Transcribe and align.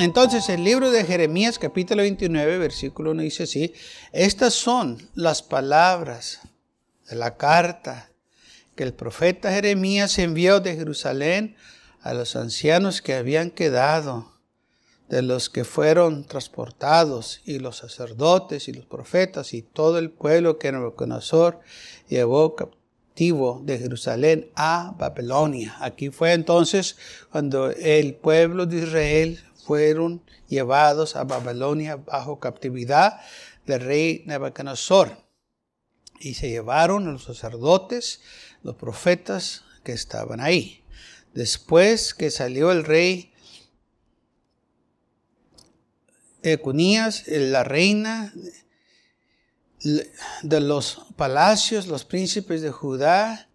Entonces 0.00 0.48
el 0.48 0.64
libro 0.64 0.90
de 0.90 1.04
Jeremías 1.04 1.60
capítulo 1.60 2.02
29 2.02 2.58
versículo 2.58 3.12
1 3.12 3.22
dice 3.22 3.44
así, 3.44 3.74
estas 4.12 4.52
son 4.52 5.08
las 5.14 5.40
palabras 5.40 6.40
de 7.08 7.14
la 7.14 7.36
carta 7.36 8.10
que 8.74 8.82
el 8.82 8.92
profeta 8.92 9.52
Jeremías 9.52 10.18
envió 10.18 10.58
de 10.58 10.74
Jerusalén 10.74 11.54
a 12.00 12.12
los 12.12 12.34
ancianos 12.34 13.02
que 13.02 13.14
habían 13.14 13.52
quedado, 13.52 14.32
de 15.08 15.22
los 15.22 15.48
que 15.48 15.62
fueron 15.62 16.24
transportados, 16.24 17.40
y 17.44 17.60
los 17.60 17.76
sacerdotes 17.76 18.66
y 18.66 18.72
los 18.72 18.86
profetas 18.86 19.54
y 19.54 19.62
todo 19.62 19.98
el 19.98 20.10
pueblo 20.10 20.58
que 20.58 20.72
Nabucodonosor 20.72 21.60
llevó 22.08 22.56
captivo 22.56 23.62
de 23.64 23.78
Jerusalén 23.78 24.50
a 24.56 24.92
Babilonia. 24.98 25.76
Aquí 25.78 26.10
fue 26.10 26.32
entonces 26.32 26.96
cuando 27.30 27.70
el 27.70 28.16
pueblo 28.16 28.66
de 28.66 28.78
Israel 28.78 29.44
fueron 29.64 30.22
llevados 30.48 31.16
a 31.16 31.24
Babilonia 31.24 31.96
bajo 31.96 32.38
captividad 32.38 33.20
del 33.66 33.80
rey 33.80 34.22
Nebuchadnezzar. 34.26 35.24
Y 36.20 36.34
se 36.34 36.48
llevaron 36.48 37.08
a 37.08 37.12
los 37.12 37.24
sacerdotes, 37.24 38.20
los 38.62 38.76
profetas 38.76 39.64
que 39.82 39.92
estaban 39.92 40.40
ahí. 40.40 40.82
Después 41.34 42.14
que 42.14 42.30
salió 42.30 42.70
el 42.70 42.84
rey 42.84 43.32
Econías, 46.42 47.24
la 47.26 47.64
reina 47.64 48.32
de 50.42 50.60
los 50.60 51.06
palacios, 51.16 51.86
los 51.86 52.04
príncipes 52.04 52.60
de 52.62 52.70
Judá, 52.70 53.48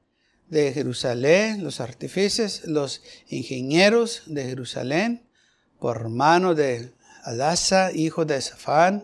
de 0.48 0.74
Jerusalén, 0.74 1.64
los 1.64 1.80
artífices, 1.80 2.64
los 2.66 3.02
ingenieros 3.28 4.24
de 4.26 4.46
Jerusalén, 4.46 5.29
por 5.80 6.10
mano 6.10 6.56
de 6.56 6.92
Alasa, 7.24 7.92
hijo 7.94 8.26
de 8.26 8.42
Safán, 8.42 9.04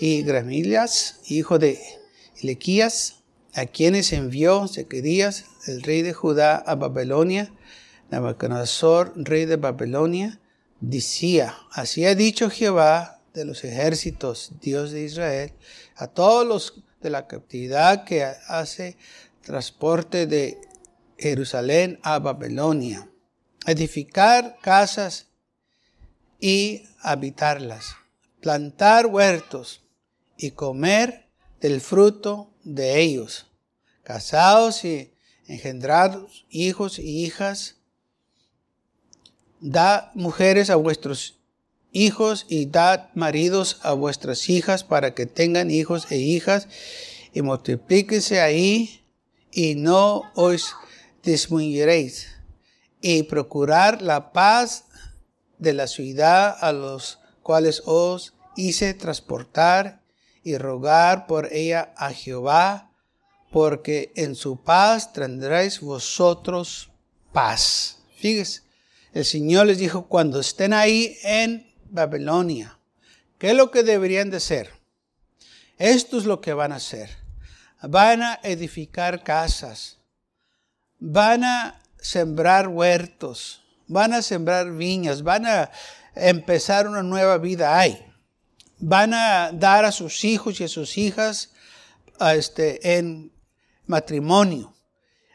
y 0.00 0.22
Gramillas, 0.22 1.20
hijo 1.26 1.58
de 1.58 1.78
Elequías, 2.40 3.22
a 3.54 3.66
quienes 3.66 4.12
envió 4.12 4.66
Sequerías, 4.66 5.44
el 5.66 5.82
rey 5.82 6.02
de 6.02 6.12
Judá, 6.12 6.56
a 6.56 6.74
Babilonia, 6.74 7.52
Nabucodonosor, 8.10 9.12
rey 9.16 9.44
de 9.44 9.56
Babilonia, 9.56 10.40
decía, 10.80 11.56
así 11.70 12.04
ha 12.04 12.14
dicho 12.14 12.50
Jehová 12.50 13.20
de 13.32 13.44
los 13.44 13.64
ejércitos, 13.64 14.52
Dios 14.60 14.90
de 14.90 15.04
Israel, 15.04 15.52
a 15.96 16.08
todos 16.08 16.46
los 16.46 16.82
de 17.00 17.10
la 17.10 17.26
captividad 17.26 18.04
que 18.04 18.24
hace 18.24 18.96
transporte 19.42 20.26
de 20.26 20.58
Jerusalén 21.18 21.98
a 22.02 22.18
Babilonia, 22.18 23.08
edificar 23.66 24.56
casas 24.60 25.28
y 26.42 26.88
habitarlas, 27.00 27.94
plantar 28.40 29.06
huertos 29.06 29.80
y 30.36 30.50
comer 30.50 31.28
del 31.60 31.80
fruto 31.80 32.50
de 32.64 33.00
ellos, 33.00 33.46
casados 34.02 34.84
y 34.84 35.14
engendrados, 35.46 36.44
hijos 36.50 36.98
y 36.98 37.24
hijas, 37.24 37.76
da 39.60 40.10
mujeres 40.14 40.68
a 40.68 40.74
vuestros 40.74 41.38
hijos 41.92 42.44
y 42.48 42.66
dad 42.66 43.10
maridos 43.14 43.78
a 43.82 43.92
vuestras 43.92 44.50
hijas 44.50 44.82
para 44.82 45.14
que 45.14 45.26
tengan 45.26 45.70
hijos 45.70 46.10
e 46.10 46.16
hijas 46.18 46.66
y 47.32 47.42
multiplíquese 47.42 48.40
ahí 48.40 49.04
y 49.52 49.76
no 49.76 50.24
os 50.34 50.74
disminuiréis 51.22 52.26
y 53.00 53.22
procurar 53.22 54.02
la 54.02 54.32
paz 54.32 54.86
de 55.62 55.72
la 55.72 55.86
ciudad 55.86 56.56
a 56.60 56.72
los 56.72 57.20
cuales 57.42 57.82
os 57.86 58.34
hice 58.56 58.94
transportar 58.94 60.02
y 60.42 60.58
rogar 60.58 61.26
por 61.26 61.52
ella 61.52 61.94
a 61.96 62.12
Jehová, 62.12 62.90
porque 63.52 64.12
en 64.16 64.34
su 64.34 64.62
paz 64.62 65.12
tendréis 65.12 65.80
vosotros 65.80 66.90
paz. 67.32 67.98
Fíjese, 68.16 68.62
el 69.12 69.24
Señor 69.24 69.66
les 69.66 69.78
dijo, 69.78 70.08
cuando 70.08 70.40
estén 70.40 70.72
ahí 70.72 71.16
en 71.22 71.72
Babilonia, 71.90 72.78
¿qué 73.38 73.50
es 73.50 73.56
lo 73.56 73.70
que 73.70 73.84
deberían 73.84 74.30
de 74.30 74.38
hacer? 74.38 74.70
Esto 75.78 76.18
es 76.18 76.24
lo 76.24 76.40
que 76.40 76.54
van 76.54 76.72
a 76.72 76.76
hacer. 76.76 77.10
Van 77.82 78.22
a 78.22 78.40
edificar 78.42 79.22
casas, 79.22 79.98
van 80.98 81.44
a 81.44 81.82
sembrar 81.98 82.68
huertos, 82.68 83.61
van 83.92 84.14
a 84.14 84.22
sembrar 84.22 84.72
viñas, 84.72 85.22
van 85.22 85.46
a 85.46 85.70
empezar 86.14 86.88
una 86.88 87.02
nueva 87.02 87.38
vida 87.38 87.78
ahí. 87.78 88.04
Van 88.78 89.14
a 89.14 89.52
dar 89.52 89.84
a 89.84 89.92
sus 89.92 90.24
hijos 90.24 90.60
y 90.60 90.64
a 90.64 90.68
sus 90.68 90.98
hijas 90.98 91.52
este, 92.34 92.98
en 92.98 93.32
matrimonio. 93.86 94.74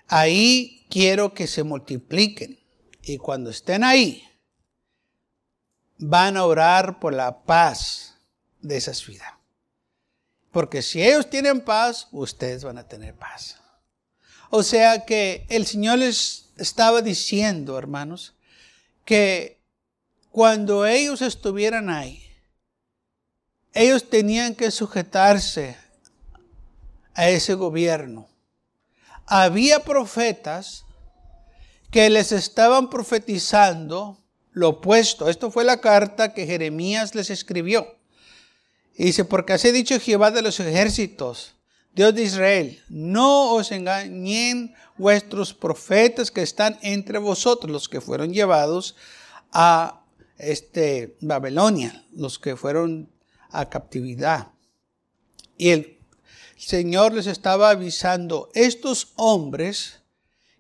Ahí 0.07 0.85
quiero 0.90 1.34
que 1.34 1.47
se 1.47 1.63
multipliquen. 1.63 2.59
Y 3.01 3.17
cuando 3.17 3.51
estén 3.51 3.84
ahí, 3.84 4.23
van 5.97 6.35
a 6.35 6.44
orar 6.44 7.00
por 7.00 7.13
la 7.13 7.44
paz 7.44 8.16
de 8.59 8.78
esa 8.78 8.94
ciudad. 8.94 9.34
Porque 10.51 10.81
si 10.81 11.01
ellos 11.01 11.29
tienen 11.29 11.62
paz, 11.62 12.07
ustedes 12.12 12.63
van 12.63 12.78
a 12.78 12.88
tener 12.88 13.16
paz. 13.16 13.57
O 14.50 14.63
sea 14.63 15.06
que 15.06 15.46
el 15.50 15.66
Señor 15.66 16.00
les 16.00 16.50
estaba 16.57 17.01
diciendo, 17.01 17.78
hermanos, 17.78 18.37
que 19.07 19.62
cuando 20.31 20.85
ellos 20.85 21.22
estuvieran 21.22 21.90
ahí, 21.90 22.22
ellos 23.73 24.09
tenían 24.09 24.53
que 24.53 24.69
sujetarse 24.69 25.78
a 27.13 27.29
ese 27.29 27.53
gobierno. 27.53 28.28
Había 29.25 29.85
profetas 29.85 30.84
que 31.90 32.09
les 32.09 32.34
estaban 32.34 32.90
profetizando 32.90 34.22
lo 34.51 34.69
opuesto. 34.69 35.29
Esto 35.29 35.51
fue 35.51 35.63
la 35.63 35.79
carta 35.79 36.34
que 36.34 36.46
Jeremías 36.46 37.16
les 37.16 37.29
escribió. 37.29 37.96
Y 38.94 39.06
dice, 39.06 39.23
porque 39.23 39.53
así 39.53 39.69
ha 39.69 39.72
dicho 39.72 39.97
Jehová 40.01 40.31
de 40.31 40.41
los 40.41 40.59
ejércitos, 40.59 41.56
Dios 41.97 42.13
de 42.13 42.22
Israel, 42.22 42.80
no 42.90 43.56
os 43.56 43.72
engañen 43.72 44.75
vuestros 45.00 45.56
profetas 45.56 46.30
que 46.30 46.44
están 46.44 46.78
entre 46.84 47.18
vosotros, 47.18 47.72
los 47.72 47.90
que 47.90 48.02
fueron 48.02 48.31
llevados 48.31 48.96
a 49.52 50.06
este, 50.38 51.18
Babilonia, 51.22 52.06
los 52.13 52.38
que 52.38 52.56
fueron 52.56 53.09
a 53.50 53.68
captividad. 53.68 54.50
Y 55.58 55.69
el 55.72 55.97
Señor 56.56 57.13
les 57.13 57.25
estaba 57.25 57.72
avisando, 57.72 58.52
estos 58.53 59.14
hombres 59.16 60.02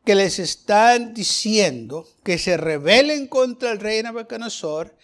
que 0.03 0.15
les 0.15 0.39
están 0.39 1.13
diciendo 1.13 2.07
que 2.23 2.39
se 2.39 2.57
rebelen 2.57 3.27
contra 3.27 3.71
el 3.71 3.79
rey 3.79 4.01
Nabucodonosor, 4.01 4.97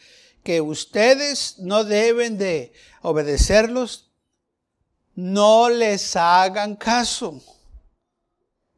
que 0.44 0.62
ustedes 0.62 1.60
no 1.60 1.84
deben 1.84 2.40
de 2.40 2.74
obedecerlos, 3.04 4.13
no 5.16 5.70
les 5.70 6.16
hagan 6.16 6.76
caso. 6.76 7.42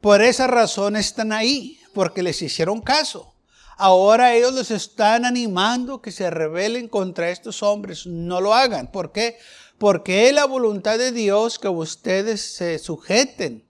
Por 0.02 0.22
esa 0.22 0.48
razón 0.48 0.96
están 0.96 1.32
ahí, 1.32 1.80
porque 1.94 2.22
les 2.22 2.42
hicieron 2.42 2.82
caso. 2.82 3.34
Ahora 3.78 4.34
ellos 4.34 4.54
los 4.54 4.72
están 4.72 5.26
animando 5.26 6.02
que 6.02 6.12
se 6.12 6.30
rebelen 6.30 6.88
contra 6.88 7.30
estos 7.30 7.64
hombres. 7.64 8.06
No 8.06 8.40
lo 8.40 8.54
hagan. 8.54 8.92
¿Por 8.92 9.12
qué? 9.12 9.38
Porque 9.78 10.28
es 10.28 10.34
la 10.34 10.46
voluntad 10.46 10.98
de 10.98 11.12
Dios 11.12 11.60
que 11.60 11.68
ustedes 11.68 12.42
se 12.42 12.80
sujeten. 12.80 13.68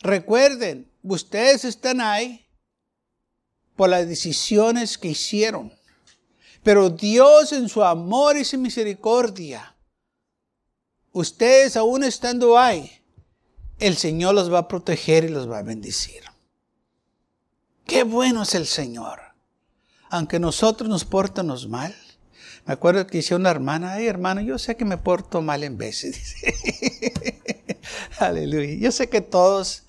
Recuerden, 0.00 0.90
ustedes 1.02 1.64
están 1.64 2.00
ahí 2.00 2.44
por 3.76 3.88
las 3.88 4.08
decisiones 4.08 4.98
que 4.98 5.08
hicieron. 5.08 5.72
Pero 6.64 6.90
Dios 6.90 7.52
en 7.52 7.68
su 7.68 7.84
amor 7.84 8.36
y 8.36 8.44
su 8.44 8.58
misericordia 8.58 9.71
ustedes 11.12 11.76
aún 11.76 12.04
estando 12.04 12.58
ahí, 12.58 13.02
el 13.78 13.96
Señor 13.96 14.34
los 14.34 14.52
va 14.52 14.60
a 14.60 14.68
proteger 14.68 15.24
y 15.24 15.28
los 15.28 15.50
va 15.50 15.58
a 15.58 15.62
bendecir. 15.62 16.22
Qué 17.86 18.04
bueno 18.04 18.42
es 18.42 18.54
el 18.54 18.66
Señor. 18.66 19.20
Aunque 20.08 20.38
nosotros 20.38 20.88
nos 20.88 21.04
portamos 21.04 21.68
mal. 21.68 21.94
Me 22.64 22.74
acuerdo 22.74 23.06
que 23.06 23.18
dice 23.18 23.34
una 23.34 23.50
hermana, 23.50 23.94
ay 23.94 24.06
hermano, 24.06 24.40
yo 24.40 24.58
sé 24.58 24.76
que 24.76 24.84
me 24.84 24.98
porto 24.98 25.42
mal 25.42 25.64
en 25.64 25.78
veces. 25.78 26.36
Aleluya. 28.18 28.74
Yo 28.74 28.92
sé 28.92 29.08
que 29.08 29.20
todos 29.20 29.82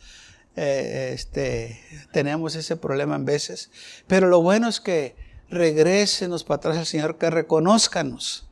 eh, 0.55 1.11
este, 1.13 1.79
tenemos 2.11 2.55
ese 2.55 2.75
problema 2.77 3.15
en 3.15 3.25
veces, 3.25 3.69
pero 4.07 4.27
lo 4.27 4.41
bueno 4.41 4.67
es 4.67 4.79
que 4.79 5.15
regresenos 5.49 6.43
para 6.43 6.57
atrás 6.57 6.77
al 6.77 6.85
Señor, 6.85 7.17
que 7.17 7.29
reconozcanos 7.29 8.47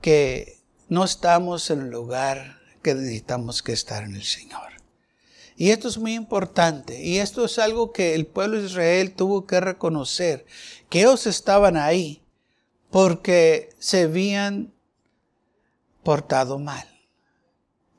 que 0.00 0.63
no 0.88 1.04
estamos 1.04 1.70
en 1.70 1.82
el 1.82 1.90
lugar 1.90 2.58
que 2.82 2.94
necesitamos 2.94 3.62
que 3.62 3.72
estar 3.72 4.04
en 4.04 4.14
el 4.14 4.24
Señor. 4.24 4.74
Y 5.56 5.70
esto 5.70 5.88
es 5.88 5.98
muy 5.98 6.14
importante. 6.14 7.02
Y 7.02 7.18
esto 7.18 7.44
es 7.44 7.58
algo 7.58 7.92
que 7.92 8.14
el 8.14 8.26
pueblo 8.26 8.60
de 8.60 8.66
Israel 8.66 9.14
tuvo 9.14 9.46
que 9.46 9.60
reconocer, 9.60 10.46
que 10.88 11.00
ellos 11.00 11.26
estaban 11.26 11.76
ahí 11.76 12.22
porque 12.90 13.70
se 13.78 14.02
habían 14.02 14.72
portado 16.02 16.58
mal. 16.58 16.88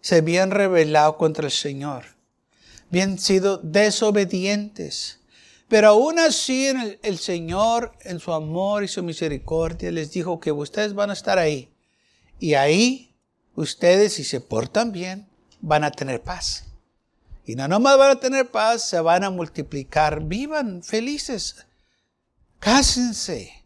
Se 0.01 0.17
habían 0.17 0.51
rebelado 0.51 1.17
contra 1.17 1.45
el 1.45 1.51
Señor. 1.51 2.05
Habían 2.89 3.17
sido 3.17 3.57
desobedientes. 3.57 5.19
Pero 5.67 5.87
aún 5.89 6.19
así 6.19 6.67
el, 6.67 6.99
el, 7.01 7.17
Señor, 7.17 7.93
en 8.01 8.19
su 8.19 8.31
amor 8.31 8.83
y 8.83 8.87
su 8.87 9.01
misericordia, 9.01 9.91
les 9.91 10.11
dijo 10.11 10.39
que 10.39 10.51
ustedes 10.51 10.93
van 10.93 11.09
a 11.09 11.13
estar 11.13 11.39
ahí. 11.39 11.74
Y 12.39 12.53
ahí 12.55 13.15
ustedes, 13.55 14.13
si 14.13 14.23
se 14.23 14.41
portan 14.41 14.91
bien, 14.91 15.27
van 15.61 15.83
a 15.83 15.91
tener 15.91 16.21
paz. 16.21 16.65
Y 17.45 17.55
no 17.55 17.67
nomás 17.67 17.97
van 17.97 18.11
a 18.11 18.19
tener 18.19 18.49
paz, 18.49 18.89
se 18.89 18.99
van 18.99 19.23
a 19.23 19.29
multiplicar. 19.29 20.23
Vivan 20.23 20.83
felices. 20.83 21.65
Cásense. 22.59 23.63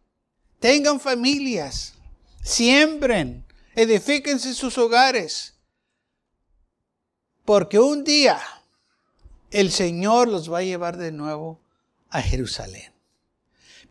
Tengan 0.60 1.00
familias. 1.00 1.94
Siembren. 2.42 3.46
Edifíquense 3.76 4.54
sus 4.54 4.78
hogares. 4.78 5.56
Porque 7.46 7.80
un 7.80 8.04
día 8.04 8.40
el 9.52 9.72
Señor 9.72 10.28
los 10.28 10.52
va 10.52 10.60
a 10.60 10.64
llevar 10.64 10.98
de 10.98 11.12
nuevo 11.12 11.62
a 12.10 12.22
Jerusalén. 12.22 12.94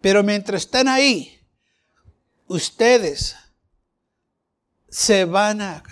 Pero 0.00 0.22
mientras 0.22 0.62
están 0.62 0.86
ahí, 0.86 1.40
ustedes 2.46 3.36
se 4.88 5.24
van 5.24 5.60
a 5.60 5.82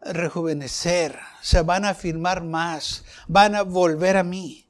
rejuvenecer, 0.00 1.18
se 1.42 1.62
van 1.62 1.84
a 1.84 1.90
afirmar 1.90 2.42
más, 2.42 3.04
van 3.28 3.54
a 3.54 3.62
volver 3.62 4.16
a 4.16 4.24
mí. 4.24 4.66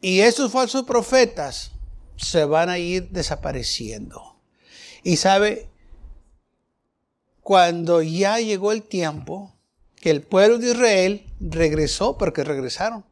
Y 0.00 0.20
esos 0.20 0.52
falsos 0.52 0.84
profetas 0.84 1.72
se 2.16 2.44
van 2.44 2.68
a 2.68 2.78
ir 2.78 3.08
desapareciendo. 3.10 4.36
Y 5.02 5.16
sabe, 5.16 5.68
cuando 7.42 8.02
ya 8.02 8.38
llegó 8.38 8.72
el 8.72 8.82
tiempo 8.82 9.54
que 9.96 10.10
el 10.10 10.22
pueblo 10.22 10.58
de 10.58 10.72
Israel 10.72 11.26
regresó, 11.40 12.18
porque 12.18 12.44
regresaron, 12.44 13.04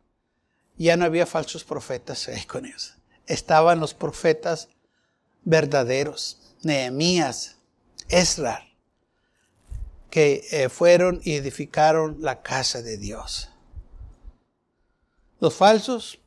ya 0.77 0.97
no 0.97 1.05
había 1.05 1.27
falsos 1.27 1.65
profetas 1.65 2.29
ahí 2.29 2.45
con 2.45 2.67
ellos. 2.67 2.95
Estaban 3.27 3.81
los 3.81 3.95
profetas 3.95 4.69
verdaderos, 5.45 6.39
Nehemías, 6.63 7.57
Esra, 8.09 8.72
que 10.13 10.47
eh, 10.51 10.69
fueron 10.69 11.23
y 11.25 11.37
edificaron 11.37 12.19
la 12.21 12.43
casa 12.43 12.83
de 12.83 12.99
Dios. 12.99 13.49
Los 15.41 15.55
falsos 15.55 16.19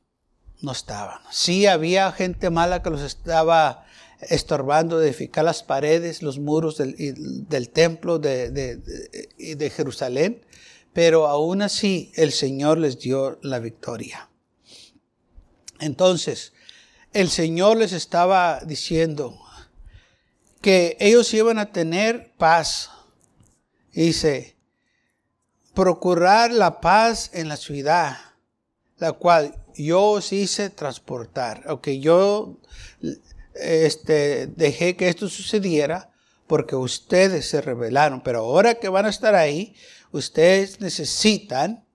no 0.62 0.72
estaban. 0.72 1.20
Sí 1.30 1.68
había 1.68 2.12
gente 2.12 2.50
mala 2.50 2.82
que 2.82 2.90
los 2.90 3.04
estaba 3.04 3.86
estorbando 4.22 4.98
de 4.98 5.10
edificar 5.10 5.46
las 5.46 5.62
paredes, 5.62 6.24
los 6.24 6.40
muros 6.40 6.80
del, 6.80 7.70
templo 7.70 8.18
de, 8.18 8.50
de, 8.50 9.70
Jerusalén, 9.70 10.44
pero 10.92 11.28
aún 11.28 11.62
así 11.62 12.12
el 12.16 12.32
Señor 12.32 12.80
les 12.80 12.98
dio 12.98 13.38
la 13.44 13.60
victoria. 13.60 14.32
Entonces, 15.80 16.54
el 17.14 17.30
Señor 17.30 17.78
les 17.78 17.94
estaba 17.94 18.62
diciendo 18.66 19.40
que 20.60 20.98
ellos 21.00 21.32
iban 21.36 21.60
a 21.60 21.72
tener 21.72 22.34
paz 22.40 22.90
Dice, 23.96 24.58
procurar 25.74 26.52
la 26.52 26.82
paz 26.82 27.32
en 27.34 27.48
la 27.48 27.56
ciudad, 27.56 28.18
la 28.98 29.14
cual 29.14 29.56
yo 29.76 30.02
os 30.02 30.34
hice 30.34 30.70
transportar. 30.70 31.64
Ok, 31.70 31.88
yo 32.00 32.60
este, 33.56 34.48
dejé 34.48 34.96
que 34.96 35.08
esto 35.08 35.30
sucediera 35.30 36.12
porque 36.48 36.76
ustedes 36.76 37.50
se 37.50 37.62
rebelaron, 37.62 38.22
pero 38.22 38.40
ahora 38.40 38.76
que 38.76 38.90
van 38.90 39.06
a 39.06 39.10
estar 39.10 39.34
ahí, 39.34 39.76
ustedes 40.12 40.82
necesitan 40.82 41.86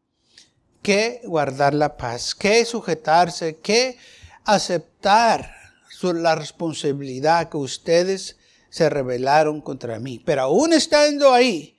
que 0.82 1.20
guardar 1.24 1.74
la 1.74 1.96
paz, 1.96 2.34
que 2.34 2.64
sujetarse, 2.64 3.58
que 3.58 3.98
aceptar 4.44 5.54
la 6.02 6.34
responsabilidad 6.34 7.50
que 7.50 7.58
ustedes 7.58 8.36
se 8.70 8.88
rebelaron 8.88 9.60
contra 9.60 9.98
mí. 9.98 10.22
Pero 10.24 10.42
aún 10.42 10.72
estando 10.72 11.32
ahí, 11.32 11.76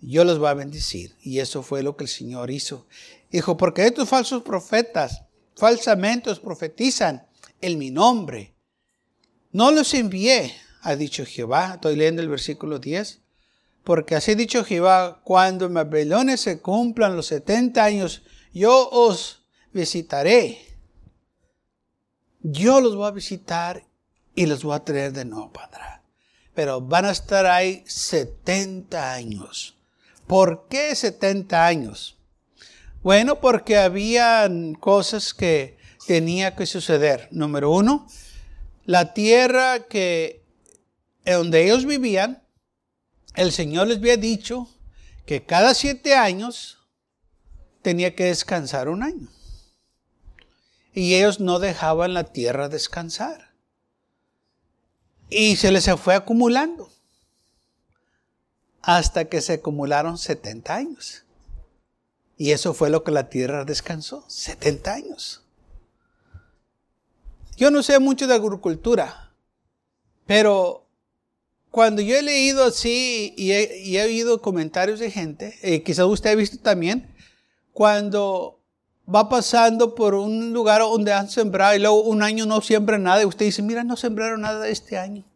yo 0.00 0.24
los 0.24 0.38
voy 0.38 0.48
a 0.48 0.54
bendecir. 0.54 1.16
Y 1.20 1.40
eso 1.40 1.62
fue 1.62 1.82
lo 1.82 1.96
que 1.96 2.04
el 2.04 2.08
Señor 2.08 2.50
hizo. 2.50 2.86
Dijo, 3.30 3.56
porque 3.56 3.86
estos 3.86 4.08
falsos 4.08 4.42
profetas 4.42 5.22
falsamente 5.56 6.30
os 6.30 6.40
profetizan 6.40 7.26
en 7.60 7.78
mi 7.78 7.90
nombre. 7.90 8.54
No 9.52 9.70
los 9.70 9.92
envié, 9.94 10.54
ha 10.82 10.94
dicho 10.96 11.24
Jehová. 11.26 11.74
Estoy 11.74 11.96
leyendo 11.96 12.22
el 12.22 12.28
versículo 12.28 12.78
10. 12.78 13.20
Porque 13.82 14.14
así 14.14 14.32
ha 14.32 14.36
dicho 14.36 14.64
Jehová, 14.64 15.20
cuando 15.24 15.66
en 15.66 15.74
Babilonia 15.74 16.36
se 16.36 16.60
cumplan 16.60 17.16
los 17.16 17.26
70 17.26 17.82
años, 17.82 18.22
yo 18.52 18.88
os 18.90 19.42
visitaré. 19.72 20.58
Yo 22.40 22.80
los 22.80 22.94
voy 22.96 23.08
a 23.08 23.12
visitar 23.12 23.84
y 24.34 24.46
los 24.46 24.62
voy 24.62 24.76
a 24.76 24.84
traer 24.84 25.12
de 25.12 25.24
nuevo 25.24 25.52
para 25.52 26.02
Pero 26.54 26.80
van 26.80 27.06
a 27.06 27.10
estar 27.10 27.46
ahí 27.46 27.82
70 27.86 29.12
años. 29.12 29.77
¿Por 30.28 30.68
qué 30.68 30.94
70 30.94 31.66
años? 31.66 32.18
Bueno, 33.02 33.40
porque 33.40 33.78
habían 33.78 34.74
cosas 34.74 35.32
que 35.32 35.78
tenía 36.06 36.54
que 36.54 36.66
suceder. 36.66 37.28
Número 37.30 37.70
uno, 37.70 38.06
la 38.84 39.14
tierra 39.14 39.86
que 39.88 40.44
donde 41.24 41.64
ellos 41.64 41.86
vivían, 41.86 42.42
el 43.36 43.52
Señor 43.52 43.86
les 43.86 43.98
había 43.98 44.18
dicho 44.18 44.68
que 45.24 45.44
cada 45.44 45.72
siete 45.72 46.14
años 46.14 46.78
tenía 47.80 48.14
que 48.14 48.24
descansar 48.24 48.90
un 48.90 49.02
año. 49.02 49.28
Y 50.92 51.14
ellos 51.14 51.40
no 51.40 51.58
dejaban 51.58 52.12
la 52.12 52.24
tierra 52.24 52.68
descansar. 52.68 53.54
Y 55.30 55.56
se 55.56 55.72
les 55.72 55.90
fue 55.98 56.14
acumulando 56.14 56.97
hasta 58.88 59.26
que 59.26 59.42
se 59.42 59.52
acumularon 59.52 60.16
70 60.16 60.74
años. 60.74 61.22
Y 62.38 62.52
eso 62.52 62.72
fue 62.72 62.88
lo 62.88 63.04
que 63.04 63.10
la 63.10 63.28
tierra 63.28 63.66
descansó, 63.66 64.24
70 64.28 64.90
años. 64.94 65.42
Yo 67.58 67.70
no 67.70 67.82
sé 67.82 67.98
mucho 67.98 68.26
de 68.26 68.32
agricultura, 68.32 69.34
pero 70.24 70.86
cuando 71.70 72.00
yo 72.00 72.16
he 72.16 72.22
leído 72.22 72.64
así 72.64 73.34
y 73.36 73.52
he, 73.52 74.02
oído 74.02 74.40
comentarios 74.40 75.00
de 75.00 75.10
gente, 75.10 75.58
y 75.62 75.80
quizás 75.80 76.06
usted 76.06 76.30
ha 76.30 76.34
visto 76.34 76.56
también, 76.56 77.14
cuando 77.74 78.58
va 79.06 79.28
pasando 79.28 79.94
por 79.94 80.14
un 80.14 80.54
lugar 80.54 80.80
donde 80.80 81.12
han 81.12 81.28
sembrado 81.28 81.76
y 81.76 81.80
luego 81.80 82.04
un 82.04 82.22
año 82.22 82.46
no 82.46 82.62
siembra 82.62 82.96
nada 82.96 83.20
y 83.20 83.26
usted 83.26 83.44
dice, 83.44 83.60
mira, 83.60 83.84
no 83.84 83.98
sembraron 83.98 84.40
nada 84.40 84.66
este 84.66 84.96
año. 84.96 85.27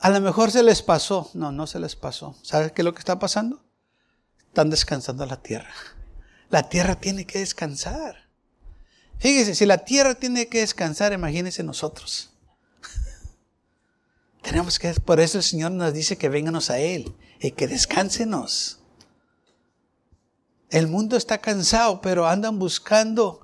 A 0.00 0.10
lo 0.10 0.20
mejor 0.20 0.50
se 0.50 0.62
les 0.62 0.82
pasó. 0.82 1.30
No, 1.34 1.52
no 1.52 1.66
se 1.66 1.80
les 1.80 1.96
pasó. 1.96 2.36
¿Sabes 2.42 2.72
qué 2.72 2.82
es 2.82 2.84
lo 2.84 2.94
que 2.94 3.00
está 3.00 3.18
pasando? 3.18 3.62
Están 4.46 4.70
descansando 4.70 5.26
la 5.26 5.42
tierra. 5.42 5.72
La 6.50 6.68
tierra 6.68 6.94
tiene 6.96 7.26
que 7.26 7.40
descansar. 7.40 8.28
Fíjese, 9.18 9.54
si 9.54 9.66
la 9.66 9.78
tierra 9.78 10.14
tiene 10.14 10.48
que 10.48 10.60
descansar, 10.60 11.12
imagínense 11.12 11.62
nosotros. 11.62 12.30
Tenemos 14.42 14.78
que, 14.78 14.92
por 14.94 15.20
eso 15.20 15.38
el 15.38 15.44
Señor 15.44 15.72
nos 15.72 15.92
dice 15.92 16.16
que 16.16 16.28
vénganos 16.28 16.70
a 16.70 16.78
Él 16.78 17.14
y 17.40 17.50
que 17.50 17.66
descánsenos. 17.66 18.78
El 20.70 20.86
mundo 20.86 21.16
está 21.16 21.38
cansado, 21.38 22.00
pero 22.00 22.28
andan 22.28 22.58
buscando 22.58 23.40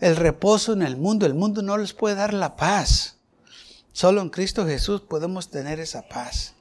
el 0.00 0.16
reposo 0.16 0.72
en 0.72 0.82
el 0.82 0.96
mundo. 0.96 1.26
El 1.26 1.34
mundo 1.34 1.60
no 1.60 1.76
les 1.76 1.92
puede 1.92 2.14
dar 2.14 2.32
la 2.32 2.56
paz. 2.56 3.16
Solo 3.92 4.22
en 4.22 4.30
Cristo 4.30 4.66
Jesús 4.66 5.02
podemos 5.02 5.50
tener 5.50 5.78
esa 5.78 6.08
paz. 6.08 6.54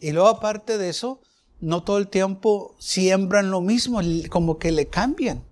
Y 0.00 0.12
luego 0.12 0.28
aparte 0.28 0.78
de 0.78 0.88
eso, 0.88 1.20
no 1.60 1.82
todo 1.84 1.98
el 1.98 2.08
tiempo 2.08 2.74
siembran 2.78 3.50
lo 3.50 3.60
mismo, 3.60 4.00
como 4.30 4.58
que 4.58 4.72
le 4.72 4.86
cambian. 4.86 5.44